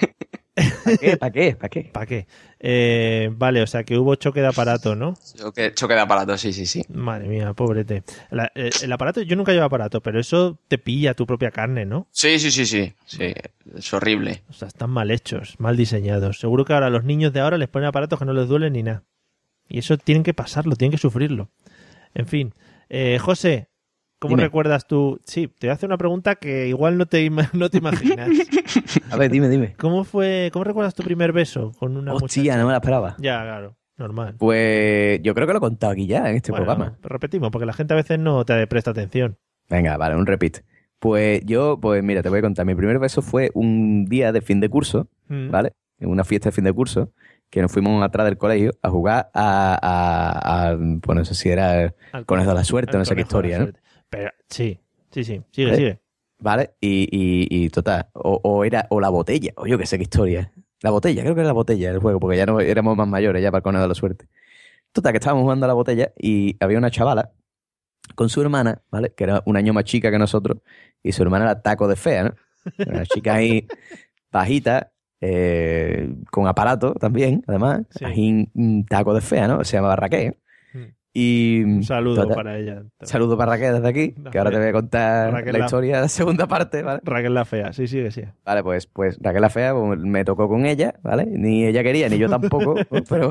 [0.55, 1.17] ¿Para qué?
[1.17, 1.53] ¿Para qué?
[1.57, 1.83] ¿Para qué?
[1.93, 2.27] ¿Para qué?
[2.59, 5.15] Eh, vale, o sea que hubo choque de aparato, ¿no?
[5.37, 6.85] Choque, choque de aparato, sí, sí, sí.
[6.91, 8.03] Madre mía, pobrete.
[8.31, 11.87] La- el, el aparato, yo nunca llevo aparato, pero eso te pilla tu propia carne,
[11.87, 12.09] ¿no?
[12.11, 12.93] Sí, sí, sí, sí.
[13.07, 13.33] Sí,
[13.77, 14.43] es horrible.
[14.51, 16.39] O sea, están mal hechos, mal diseñados.
[16.41, 18.73] Seguro que ahora a los niños de ahora les ponen aparatos que no les duelen
[18.75, 19.05] ni nada.
[19.69, 21.51] Y eso tienen que pasarlo, tienen que sufrirlo.
[22.13, 22.55] En fin.
[22.91, 23.70] Eh, José,
[24.21, 24.45] ¿cómo Dime.
[24.45, 25.19] recuerdas tú?
[25.25, 28.29] Sí, te voy a hacer una pregunta que igual no te, no te imaginas.
[29.11, 29.75] A ver, dime, dime.
[29.77, 32.59] ¿Cómo fue, cómo recuerdas tu primer beso con una Hostia, muchacha?
[32.59, 33.17] no me la esperaba.
[33.19, 34.37] Ya, claro, normal.
[34.39, 36.97] Pues yo creo que lo he contado aquí ya en este Bueno, programa.
[37.03, 39.37] repetimos, porque la gente a veces no te presta atención.
[39.69, 40.59] Venga, vale, un repeat.
[40.99, 42.67] Pues yo, pues mira, te voy a contar.
[42.67, 45.51] Mi primer beso fue un día de fin de curso, Mm.
[45.51, 45.73] ¿vale?
[45.99, 47.13] En una fiesta de fin de curso,
[47.51, 51.49] que nos fuimos atrás del colegio a jugar a, a, a- pues no sé si
[51.51, 51.95] era
[52.27, 53.65] Conejo de la Suerte, no sé qué historia, ¿no?
[53.67, 53.81] suerte.
[54.11, 54.79] Pero sí,
[55.11, 55.41] sí, sí.
[55.53, 55.77] Sigue, ¿Eh?
[55.77, 56.01] sigue.
[56.41, 56.75] ¿Vale?
[56.81, 60.05] Y, y, y total, o, o era, o la botella, o yo qué sé qué
[60.05, 60.53] historia.
[60.83, 63.43] La botella, creo que era la botella del juego, porque ya no éramos más mayores
[63.43, 64.27] ya para el conejo de la suerte.
[64.93, 67.33] Total, que estábamos jugando a la botella y había una chavala
[68.15, 69.13] con su hermana, ¿vale?
[69.15, 70.59] Que era un año más chica que nosotros,
[71.03, 72.35] y su hermana era taco de fea, ¿no?
[72.79, 73.67] Era Una chica ahí
[74.33, 78.05] bajita, eh, con aparato también, además, Sí.
[78.07, 79.63] ahí un taco de fea, ¿no?
[79.65, 80.37] Se llamaba Raquel.
[81.23, 82.83] Y Un saludo total, para ella.
[83.03, 85.65] Saludo para Raquel desde aquí, La que ahora te voy a contar Raquel la la-
[85.67, 87.01] historia de la segunda parte, ¿vale?
[87.05, 88.33] Raquel la fea, sí, sigue, sigue.
[88.45, 91.27] Vale, pues, pues Raquel la Fea pues, me tocó con ella, ¿vale?
[91.27, 92.75] Ni ella quería, ni yo tampoco,
[93.09, 93.31] pero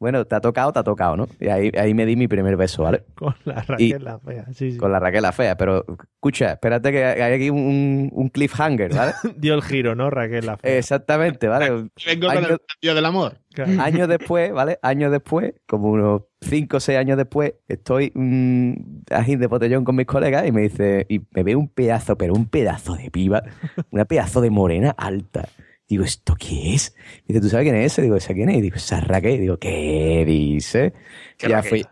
[0.00, 1.28] bueno, te ha tocado, te ha tocado, ¿no?
[1.38, 3.04] Y ahí, ahí me di mi primer beso, ¿vale?
[3.14, 4.78] Con la Raquel la fea, sí, sí.
[4.78, 5.84] Con la Raquel la Fea, pero
[6.14, 9.12] escucha, espérate que hay aquí un, un cliffhanger, ¿vale?
[9.36, 10.08] Dio el giro, ¿no?
[10.08, 10.78] Raquel la fea.
[10.78, 11.90] Exactamente, ¿vale?
[12.06, 13.36] Vengo con el tío del amor.
[13.52, 13.72] Claro.
[13.82, 14.78] Años después, ¿vale?
[14.80, 18.72] Años después, como unos 5 o 6 años después, estoy mm,
[19.10, 22.32] ahí de botellón con mis colegas y me dice, y me ve un pedazo, pero
[22.32, 23.42] un pedazo de piba,
[23.90, 25.46] una pedazo de morena alta.
[25.90, 26.94] Digo, ¿esto qué es?
[27.26, 28.02] Me dice, ¿tú sabes quién es ese?
[28.02, 28.58] Digo, ¿esa quién es?
[28.58, 28.76] Y digo,
[29.06, 29.40] Raquel.
[29.40, 30.92] Digo, ¿qué dice?
[31.36, 31.68] ¿Qué Ya Raquel?
[31.68, 31.86] fui,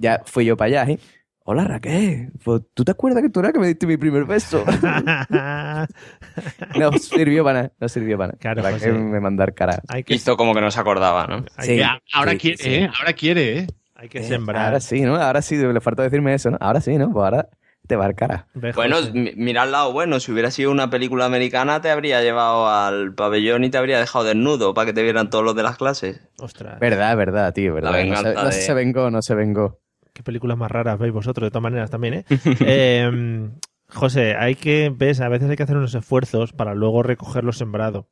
[0.00, 0.92] ya fui yo para allá.
[0.94, 0.98] ¿eh?
[1.44, 4.64] Hola Raquel, Pues, ¿tú te acuerdas que tú eras que me diste mi primer beso?
[6.78, 8.38] No sirvió para nada, no sirvió para nada.
[8.38, 8.92] Claro, Raquel José.
[8.92, 9.80] me mandar cara.
[9.88, 11.44] hay que, Hizo como que no se acordaba, ¿no?
[11.60, 11.76] Sí.
[11.76, 12.74] que, ahora sí, quiere, sí.
[12.74, 12.90] ¿eh?
[12.98, 13.66] Ahora quiere, ¿eh?
[13.94, 14.66] hay que Eh, sembrar.
[14.66, 15.16] Ahora sí, ¿no?
[15.16, 16.58] Ahora sí, le falta decirme eso, ¿no?
[16.60, 17.10] Ahora sí, ¿no?
[17.12, 17.48] Pues ahora
[17.96, 18.46] te.
[18.54, 22.68] Ve, Bueno, mira al lado bueno, si hubiera sido una película americana te habría llevado
[22.68, 25.76] al pabellón y te habría dejado desnudo para que te vieran todos los de las
[25.76, 26.20] clases.
[26.38, 27.90] Ostras, Verdad, verdad, tío, verdad.
[28.04, 29.78] No, se, no de- se vengó, no se vengó.
[30.12, 32.24] qué películas más raras veis vosotros, de todas maneras también, ¿eh?
[32.60, 33.50] Eh,
[33.90, 38.08] José, hay que, ves, a veces hay que hacer unos esfuerzos para luego recogerlo sembrado.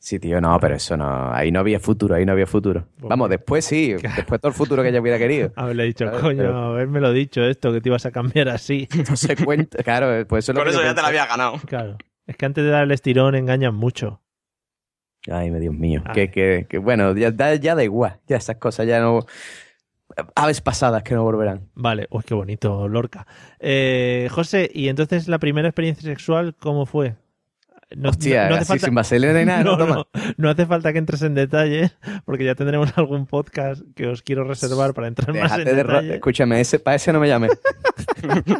[0.00, 1.32] Sí, tío, no, pero eso no.
[1.32, 2.86] Ahí no había futuro, ahí no había futuro.
[3.00, 5.52] Vamos, después sí, después todo el futuro que ella hubiera querido.
[5.56, 8.88] Haberle dicho, coño, pero- haberme lo dicho esto, que te ibas a cambiar así.
[9.10, 11.54] No se cuenta, claro, pues eso lo Por que eso ya te la había ganado.
[11.66, 11.96] Claro.
[12.26, 14.20] Es que antes de dar el estirón engañan mucho.
[15.30, 16.02] Ay, Dios mío.
[16.06, 16.14] Ay.
[16.14, 18.20] Que, que, que bueno, ya, da- ya da igual.
[18.28, 19.20] Ya esas cosas ya no.
[20.34, 21.68] Aves pasadas que no volverán.
[21.74, 23.26] Vale, uy, qué bonito, Lorca.
[23.58, 27.16] Eh, José, ¿y entonces la primera experiencia sexual cómo fue?
[27.96, 29.70] No, Hostia, no- no hace así falta- sin vaselina ni nada, ¿no?
[29.72, 29.94] No, Toma.
[29.96, 30.04] no,
[30.36, 31.90] no hace falta que entres en detalle,
[32.26, 35.74] porque ya tendremos algún podcast que os quiero reservar para entrar más en Déjate de
[35.74, 36.14] detalle.
[36.16, 37.52] Escúchame, ese, para ese no me llames.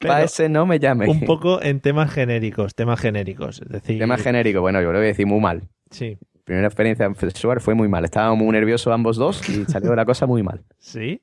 [0.00, 1.08] Pero Para ese no me llame.
[1.08, 3.60] un poco en temas genéricos, temas genéricos.
[3.62, 4.60] Es decir, Tema genérico.
[4.60, 5.62] Bueno, yo lo voy a decir muy mal.
[5.90, 8.04] Sí, Primera experiencia sexual fue muy mal.
[8.04, 10.62] Estábamos muy nerviosos ambos dos y salió la cosa muy mal.
[10.78, 11.20] sí.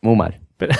[0.00, 0.40] Muy mal.
[0.56, 0.74] Pero-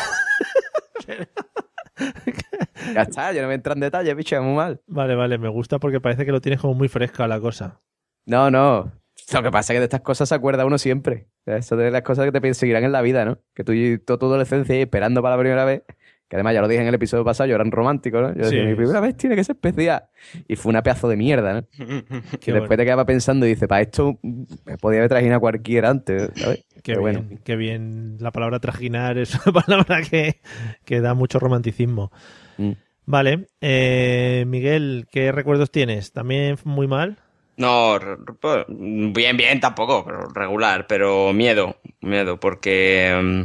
[2.95, 4.81] Ya está, yo no me entro en detalles, bicho, muy mal.
[4.87, 7.81] Vale, vale, me gusta porque parece que lo tienes como muy fresca la cosa.
[8.27, 8.93] No, no.
[9.33, 11.29] Lo que pasa es que de estas cosas se acuerda uno siempre.
[11.47, 13.39] Eso de las cosas que te perseguirán en la vida, ¿no?
[13.55, 15.83] Que tú y toda tu adolescencia ahí esperando para la primera vez.
[16.29, 18.29] Que además ya lo dije en el episodio pasado, yo era un romántico, ¿no?
[18.35, 18.67] Yo decía, Sí.
[18.67, 20.07] mi primera vez tiene que ser especial.
[20.49, 21.63] Y fue una pedazo de mierda, ¿no?
[22.41, 25.89] Qué y después te quedaba pensando y dice, para esto me podía haber a cualquiera
[25.91, 26.65] antes, ¿sabes?
[26.83, 27.41] Qué Pero bien, bueno.
[27.45, 28.17] qué bien.
[28.19, 30.41] La palabra trajinar es una palabra que,
[30.85, 32.11] que da mucho romanticismo.
[32.59, 32.73] Mm.
[33.07, 36.13] Vale, eh, Miguel, ¿qué recuerdos tienes?
[36.13, 37.19] ¿También muy mal?
[37.57, 37.99] No,
[38.41, 43.43] pues, bien, bien tampoco, pero regular, pero miedo, miedo, porque, mm,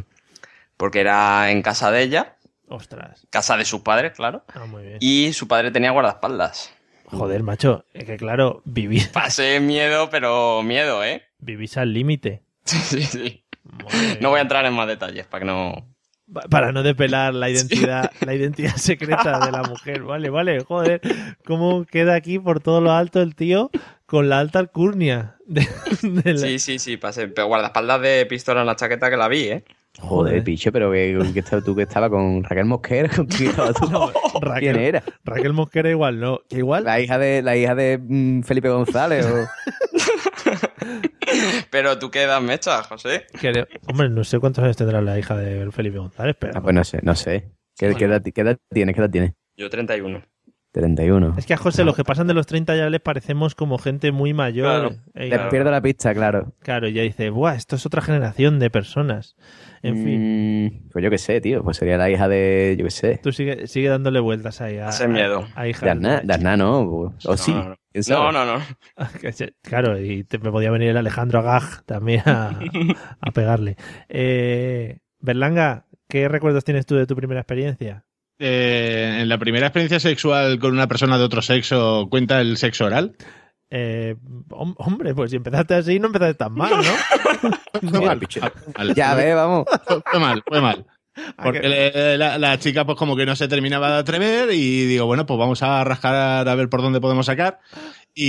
[0.78, 2.36] porque era en casa de ella,
[2.68, 3.26] Ostras.
[3.30, 4.98] casa de sus padres, claro, Ah, muy bien.
[5.00, 6.74] y su padre tenía guardaespaldas.
[7.06, 11.24] Joder, macho, es que claro, vivís, Pasé miedo, pero miedo, ¿eh?
[11.40, 12.42] vivís al límite.
[12.66, 13.44] Sí, sí,
[14.22, 15.88] No voy a entrar en más detalles para que no...
[16.34, 20.04] Pa- Para no depelar la identidad, la identidad secreta de la mujer.
[20.04, 21.02] Vale, vale, joder.
[21.46, 23.70] ¿Cómo queda aquí por todo lo alto el tío
[24.06, 25.36] con la alta alcurnia?
[25.46, 25.68] De,
[26.02, 27.28] de la- Sí, sí, sí, pasé.
[27.28, 29.64] Pero guardaespaldas de pistola en la chaqueta que la vi, ¿eh?
[30.00, 33.52] Joder, bicho, pero que, que estaba- tú que estabas con Raquel Mosquera, ¿con quién?
[33.92, 35.04] No, ¿Quién Raquel, era?
[35.26, 36.40] Raquel Mosquera igual, no.
[36.50, 39.26] Que igual La hija de, la hija de mm, Felipe González.
[39.26, 39.48] o-
[41.70, 43.26] Pero tú qué edad me echas, José.
[43.40, 46.76] Creo- hombre, no sé cuántos años tendrá la hija de Felipe González, pero Ah, pues
[46.76, 47.52] no sé, no sé.
[47.78, 48.96] ¿Qué, qué edad, qué edad tienes?
[48.96, 49.32] ¿Qué edad tienes?
[49.56, 50.24] Yo 31.
[50.72, 51.36] 31.
[51.38, 54.12] es que a José los que pasan de los 30 ya les parecemos como gente
[54.12, 54.66] muy mayor.
[54.90, 54.96] Claro.
[55.16, 56.54] Eh, Les pierdo la pista, claro.
[56.62, 59.36] Claro, y ya dice, Buah, esto es otra generación de personas.
[59.84, 61.64] En fin, Mm, pues yo qué sé, tío.
[61.64, 63.20] Pues sería la hija de, yo qué sé.
[63.22, 65.46] tú sigue, sigue dándole vueltas ahí a, Hace miedo.
[65.56, 65.86] a, a hija.
[65.96, 66.80] De Aznar, ¿no?
[66.82, 67.52] O o sí.
[67.54, 68.46] no, no.
[68.46, 68.60] No,
[69.64, 72.58] Claro, y te- me podía venir el Alejandro Agag también a,
[73.22, 73.76] a pegarle.
[74.08, 78.06] Eh, Berlanga, ¿qué recuerdos tienes tú de tu primera experiencia?
[78.44, 82.86] Eh, en la primera experiencia sexual con una persona de otro sexo, ¿cuenta el sexo
[82.86, 83.16] oral?
[83.70, 84.16] Eh,
[84.50, 87.50] hom- hombre, pues si empezaste así, no empezaste tan mal, ¿no?
[87.90, 88.20] Fue mal.
[88.96, 89.66] Ya ves, vamos.
[90.10, 90.86] Fue mal, fue mal.
[91.44, 95.06] Porque le- la, la chica pues como que no se terminaba de atrever y digo,
[95.06, 97.60] bueno, pues vamos a rascar a ver por dónde podemos sacar.
[98.14, 98.24] Y,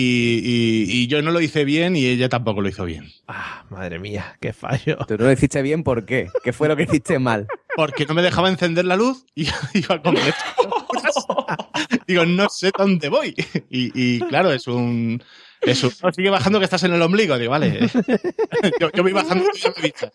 [0.45, 3.11] y- y yo no lo hice bien y ella tampoco lo hizo bien.
[3.26, 4.97] Ah, madre mía, qué fallo.
[5.09, 6.28] Tú no lo hiciste bien, ¿por qué?
[6.45, 7.49] ¿Qué fue lo que hiciste mal?
[7.74, 10.14] Porque no me dejaba encender la luz y iba con
[12.07, 13.35] Digo, no sé dónde voy.
[13.70, 15.22] Y, y, claro, es un...
[15.62, 17.39] Es un "No, sigue bajando que estás en el ombligo.
[17.39, 17.78] Digo, vale.
[18.80, 20.11] Yo, yo voy bajando y ya me he visto.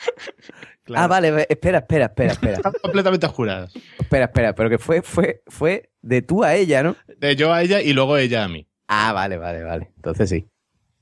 [0.84, 1.04] Claro.
[1.06, 2.54] Ah, vale, espera, espera, espera, espera.
[2.58, 3.72] Están completamente oscuras.
[3.98, 6.98] espera, espera, pero que fue, fue, fue de tú a ella, ¿no?
[7.18, 8.68] De yo a ella y luego ella a mí.
[8.88, 9.92] Ah, vale, vale, vale.
[9.98, 10.46] Entonces sí.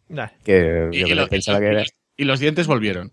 [0.09, 1.83] Nah, Que Y, yo y que los, pensaba que era.
[2.17, 3.11] y los dientes volvieron.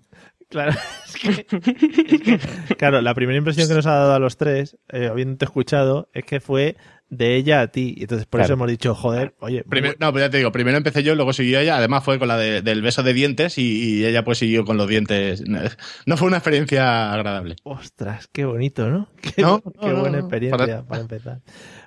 [0.48, 0.72] Claro,
[1.06, 2.20] es que, es
[2.68, 6.10] que- claro, la primera impresión que nos ha dado a los tres, eh, habiéndote escuchado,
[6.12, 6.76] es que fue
[7.08, 7.94] de ella a ti.
[7.96, 10.76] Y entonces por eso hemos dicho, joder, oye, Primero, no, pues ya te digo, primero
[10.76, 11.78] empecé yo, luego siguió ella.
[11.78, 13.62] Además fue con la de- del beso de dientes y,
[14.00, 15.42] y ella pues siguió con los dientes.
[16.06, 17.56] No fue una experiencia agradable.
[17.64, 19.08] ostras, qué bonito, ¿no?
[19.22, 20.24] Qué, No, qué no, buena no.
[20.24, 20.82] experiencia para...
[20.84, 21.40] Para- empezar.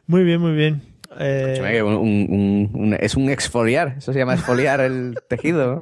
[0.07, 0.81] Muy bien, muy bien.
[1.19, 3.95] Eh, un- un- un- es un exfoliar.
[3.97, 5.81] Eso se llama exfoliar el tejido.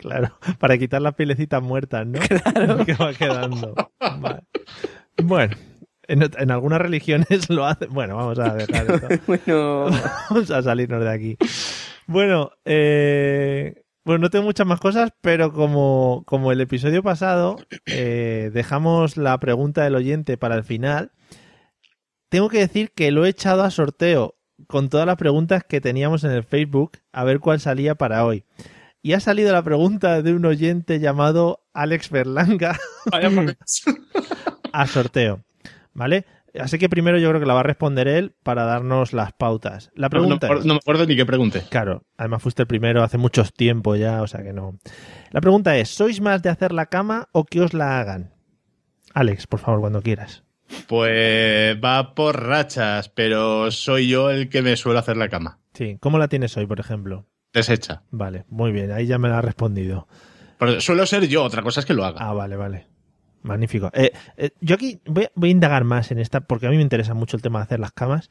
[0.00, 2.18] claro, para quitar las pielecitas muertas, ¿no?
[2.52, 2.84] Claro.
[2.86, 3.74] Que va quedando.
[4.18, 4.42] Vale.
[5.22, 5.54] Bueno,
[6.08, 7.92] en algunas religiones lo hacen.
[7.92, 9.08] Bueno, vamos a dejar esto.
[9.26, 9.90] bueno.
[10.30, 11.36] Vamos a salirnos de aquí.
[12.06, 18.50] Bueno, eh, bueno, no tengo muchas más cosas, pero como, como el episodio pasado, eh,
[18.52, 21.12] dejamos la pregunta del oyente para el final.
[22.32, 26.24] Tengo que decir que lo he echado a sorteo con todas las preguntas que teníamos
[26.24, 28.46] en el Facebook, a ver cuál salía para hoy.
[29.02, 32.78] Y ha salido la pregunta de un oyente llamado Alex Berlanga
[34.72, 35.40] a sorteo.
[35.92, 36.24] ¿Vale?
[36.58, 39.90] Así que primero yo creo que la va a responder él para darnos las pautas.
[39.94, 41.64] La No, no, me pregunta es- no me acuerdo ni qué pregunté.
[41.68, 44.78] Claro, además fuiste el primero hace mucho tiempo ya, o sea que no.
[45.32, 48.32] La pregunta es, ¿sois más de hacer la cama o que os la hagan?
[49.12, 50.44] Alex, por favor, cuando quieras.
[50.88, 55.58] Pues va por rachas, pero soy yo el que me suelo hacer la cama.
[55.74, 57.26] Sí, ¿cómo la tienes hoy, por ejemplo?
[57.52, 58.02] Deshecha.
[58.10, 60.06] Vale, muy bien, ahí ya me la has respondido.
[60.58, 62.18] Pero suelo ser yo, otra cosa es que lo haga.
[62.20, 62.86] Ah, vale, vale.
[63.42, 63.90] Magnífico.
[63.92, 66.76] Eh, eh, yo aquí voy, a- voy a indagar más en esta porque a mí
[66.76, 68.30] me interesa mucho el tema de hacer las camas.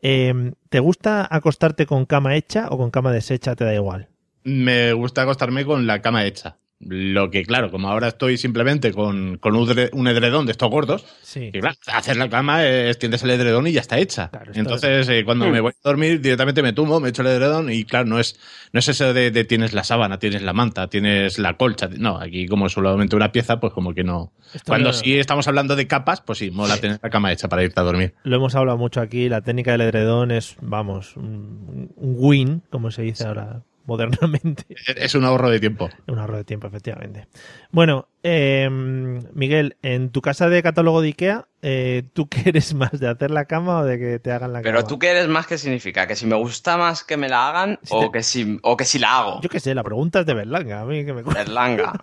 [0.00, 3.56] Eh, ¿Te gusta acostarte con cama hecha o con cama deshecha?
[3.56, 4.08] Te da igual.
[4.44, 6.58] Me gusta acostarme con la cama hecha.
[6.84, 10.68] Lo que, claro, como ahora estoy simplemente con, con un dre- un edredón de estos
[10.68, 11.50] gordos, Sí.
[11.52, 14.30] y claro, hacer la cama es tiendes el edredón y ya está hecha.
[14.30, 17.70] Claro, Entonces, eh, cuando me voy a dormir, directamente me tumbo, me echo el edredón
[17.70, 18.38] y claro, no es,
[18.72, 21.88] no es eso de, de tienes la sábana, tienes la manta, tienes la colcha.
[21.96, 24.32] No, aquí como es solamente una pieza, pues como que no.
[24.52, 27.62] Esto Cuando sí estamos hablando de capas, pues sí, mola tener la cama hecha para
[27.62, 28.14] irte a dormir.
[28.24, 32.90] Lo hemos hablado mucho aquí, la técnica del edredón es, vamos, un, un win, como
[32.90, 34.64] se dice ahora modernamente.
[34.96, 35.90] Es- un ahorro de tiempo.
[36.06, 37.26] Un ahorro de tiempo, efectivamente.
[37.70, 42.98] Bueno, eh, Miguel, en tu casa de catálogo de Ikea, eh, ¿tú qué eres más,
[42.98, 44.88] de hacer la cama o de que te hagan la Pero cama?
[44.88, 46.06] tú qué eres más, ¿qué significa?
[46.06, 48.76] ¿Que si me gusta más que me la hagan Si o, te- que si, o
[48.76, 49.40] que si la hago?
[49.42, 51.92] Yo qué sé, la pregunta es de Berlanga, a mí que me Berlanga.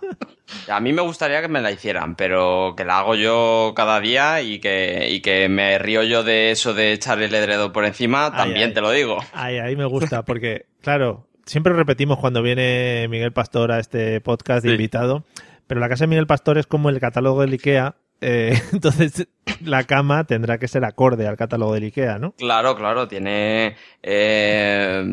[0.68, 4.42] A mí me gustaría que me la hicieran, pero que la hago yo cada día
[4.42, 8.26] y que, y que me río yo de eso de echar el edredo por encima,
[8.26, 8.74] Ay, también ay.
[8.74, 9.18] te lo digo.
[9.32, 14.62] Ahí, ahí me gusta, porque, claro, siempre repetimos cuando viene Miguel Pastor a este podcast
[14.62, 14.74] de Sí.
[14.76, 15.24] invitado,
[15.66, 19.26] pero la casa de Miguel Pastor es como el catálogo del Ikea, eh, entonces
[19.64, 22.32] la cama tendrá que ser acorde al catálogo del Ikea, ¿no?
[22.38, 25.04] Claro, claro, tiene eh,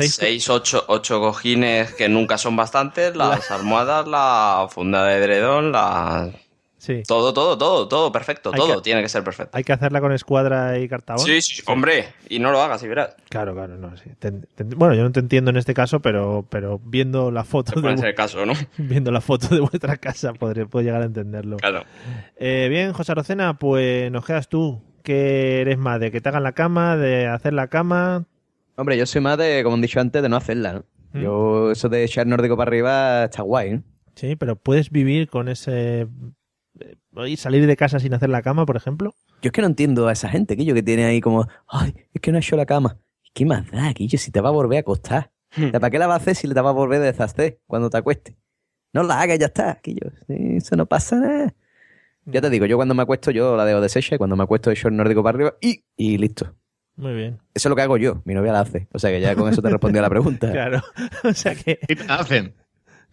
[0.00, 6.30] seis, ocho, ocho cojines que nunca son bastantes, las almohadas, la funda de edredón, la...
[6.86, 7.02] Sí.
[7.08, 9.56] Todo, todo, todo, todo perfecto, Hay todo que- tiene que ser perfecto.
[9.56, 11.26] Hay que hacerla con escuadra y cartabón.
[11.26, 13.16] Sí, sí, hombre, y no lo hagas, y verás.
[13.28, 14.10] Claro, claro, no, sí.
[14.20, 17.72] Te- te- bueno, yo no te entiendo en este caso, pero, pero viendo la foto
[17.72, 18.52] Se puede de, ser el caso, ¿no?
[18.78, 21.56] viendo la foto de vuestra casa podré, puedo llegar a entenderlo.
[21.56, 21.82] Claro.
[22.36, 24.80] Eh, bien, José Arocena, pues nos quedas tú.
[25.02, 25.98] ¿Qué eres más?
[25.98, 26.96] ¿De que te hagan la cama?
[26.96, 28.26] ¿De hacer la cama?
[28.76, 30.84] Hombre, yo soy más de, como han dicho antes, de no hacerla, ¿no?
[31.12, 31.22] Mm.
[31.22, 33.82] Yo, eso de echar nórdico para arriba está guay, ¿no?
[34.14, 36.06] Sí, pero puedes vivir con ese...
[36.80, 39.14] eh, y salir de casa sin hacer la cama, por ejemplo.
[39.42, 42.20] Yo es que no entiendo a esa gente, Quillo, que tiene ahí como, ay, es
[42.20, 42.98] que no ha hecho la cama.
[43.34, 45.30] ¿Qué más da, Quillo, si te va a volver a acostar?
[45.52, 47.60] O sea, ¿Para qué la vas a hacer si te va a volver a deshacer
[47.66, 48.34] cuando te acuestes?
[48.92, 50.10] No la hagas, ya está, Quillo.
[50.26, 51.54] Sí, Eso no pasa nada.
[52.24, 54.70] Ya te digo, yo cuando me acuesto, yo la dejo deshecha y cuando me acuesto
[54.70, 56.54] echo el nórdico para arriba y, y listo.
[56.96, 57.38] Muy bien.
[57.54, 58.88] Eso es lo que hago yo, mi novia la hace.
[58.92, 60.50] O sea que ya con eso te respondí a la pregunta.
[60.52, 60.82] Claro.
[61.24, 61.78] o sea que...
[61.86, 62.54] ¿Qué hacen?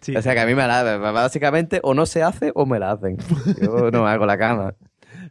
[0.04, 0.16] Sí.
[0.16, 2.92] O sea que a mí me la básicamente o no se hace o me la
[2.92, 3.18] hacen.
[3.62, 4.76] Yo no hago la cama.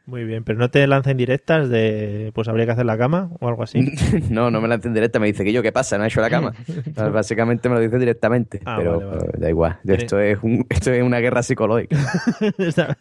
[0.04, 3.46] Muy bien, pero no te lancen directas de pues habría que hacer la cama o
[3.48, 3.92] algo así.
[4.30, 5.96] No, no me la hacen directa, me dice que yo, ¿qué pasa?
[5.96, 6.52] ¿No he hecho la cama?
[6.94, 9.32] Pues básicamente me lo dice directamente, Ah, pero vale, vale.
[9.38, 9.78] da igual.
[9.86, 11.96] Esto, es un- esto es una guerra psicológica.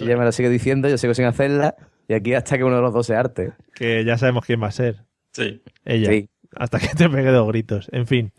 [0.00, 1.76] Ella me lo sigue diciendo, yo sigo sin hacerla,
[2.08, 3.52] y aquí hasta que uno de los dos se arte.
[3.74, 5.04] que ya sabemos quién va a ser.
[5.32, 5.62] Sí.
[5.84, 6.10] Ella.
[6.10, 6.28] Sí.
[6.56, 7.88] Hasta que te pegue dos gritos.
[7.92, 8.32] En fin.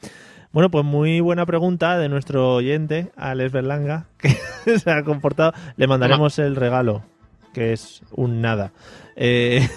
[0.56, 5.52] Bueno, pues muy buena pregunta de nuestro oyente, Alex Berlanga, que se ha comportado.
[5.76, 7.04] Le mandaremos el regalo,
[7.54, 8.72] que es un nada.
[9.18, 9.68] Eh,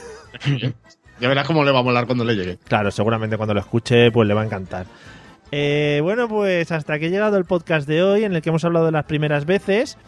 [1.21, 2.59] Ya verás cómo le va a molar cuando le llegue.
[2.59, 4.87] claro, seguramente cuando lo escuche, pues le va a encantar.
[5.51, 8.65] Eh, bueno, pues hasta aquí ha llegado el podcast de hoy, en el que hemos
[8.65, 9.99] hablado de las primeras veces.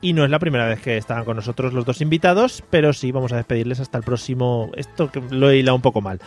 [0.00, 3.10] Y no es la primera vez que están con nosotros los dos invitados, pero sí,
[3.10, 4.70] vamos a despedirles hasta el próximo.
[4.76, 6.20] Esto lo he hilado un poco mal.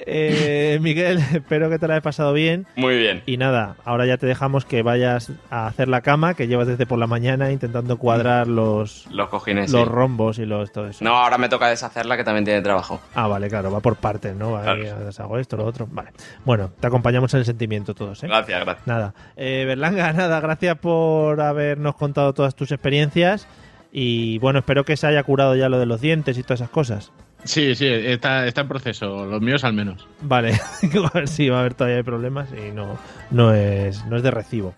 [0.00, 2.66] Eh, Miguel, espero que te la hayas pasado bien.
[2.76, 3.22] Muy bien.
[3.26, 6.86] Y nada, ahora ya te dejamos que vayas a hacer la cama, que llevas desde
[6.86, 9.88] por la mañana intentando cuadrar los, Los cojines, los sí.
[9.88, 11.04] rombos y los todo eso.
[11.04, 13.00] No, ahora me toca deshacerla, que también tiene trabajo.
[13.14, 14.60] Ah, vale, claro, va por partes, ¿no?
[14.60, 14.82] Claro.
[15.18, 15.88] hago esto, lo otro.
[15.90, 16.10] Vale.
[16.44, 18.28] Bueno, te acompañamos en el sentimiento todos, ¿eh?
[18.28, 18.86] Gracias, gracias.
[18.86, 19.14] Nada.
[19.36, 23.46] Eh, Berlanga, nada, gracias por habernos contado todas tus experiencias.
[23.90, 26.70] Y bueno, espero que se haya curado ya lo de los dientes y todas esas
[26.70, 27.10] cosas.
[27.44, 29.26] Sí, sí, está, está en proceso.
[29.26, 30.06] Los míos al menos.
[30.20, 32.98] Vale, a ver si va a haber todavía problemas y no,
[33.30, 34.74] no, es, no es de recibo.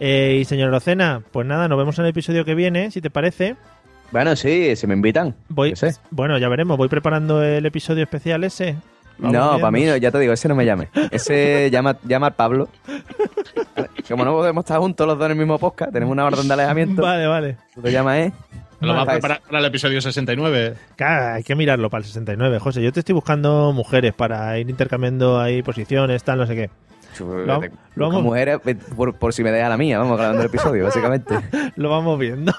[0.00, 3.10] Eh, y señor Locena, pues nada, nos vemos en el episodio que viene, si te
[3.10, 3.56] parece.
[4.12, 5.34] Bueno, sí, si me invitan.
[5.48, 5.94] Voy, sé.
[6.10, 8.76] Bueno, ya veremos, voy preparando el episodio especial ese.
[9.18, 10.88] No, para mí, no, ya te digo, ese no me llame.
[11.10, 12.68] Ese llama, llama al Pablo.
[14.08, 16.54] Como no podemos estar juntos los dos en el mismo podcast, tenemos una orden de
[16.54, 17.02] alejamiento.
[17.02, 17.56] Vale, vale.
[17.74, 18.32] Tú lo llamas, ¿eh?
[18.80, 20.74] Lo va a preparar para el episodio 69.
[20.96, 22.82] Claro, hay que mirarlo para el 69, José.
[22.82, 26.70] Yo te estoy buscando mujeres para ir intercambiando ahí posiciones, tal, no sé qué.
[27.20, 30.42] Lo- lo Busca vamos- mujeres eh, por, por si me deja la mía, vamos grabando
[30.42, 31.34] el episodio, básicamente.
[31.76, 32.52] Lo vamos viendo.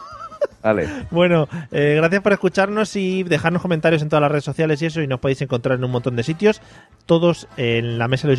[1.12, 5.02] Bueno, eh, gracias por escucharnos y dejarnos comentarios en todas las redes sociales y eso,
[5.02, 6.62] y nos podéis encontrar en un montón de sitios.
[7.06, 8.36] Todos en la mesa de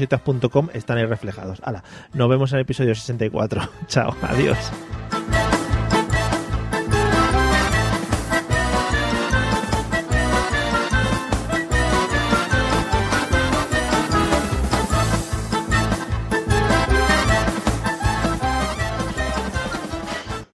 [0.75, 1.61] están ahí reflejados.
[1.65, 1.85] Hala,
[2.15, 3.69] nos vemos en el episodio 64.
[3.89, 4.73] Chao, adiós.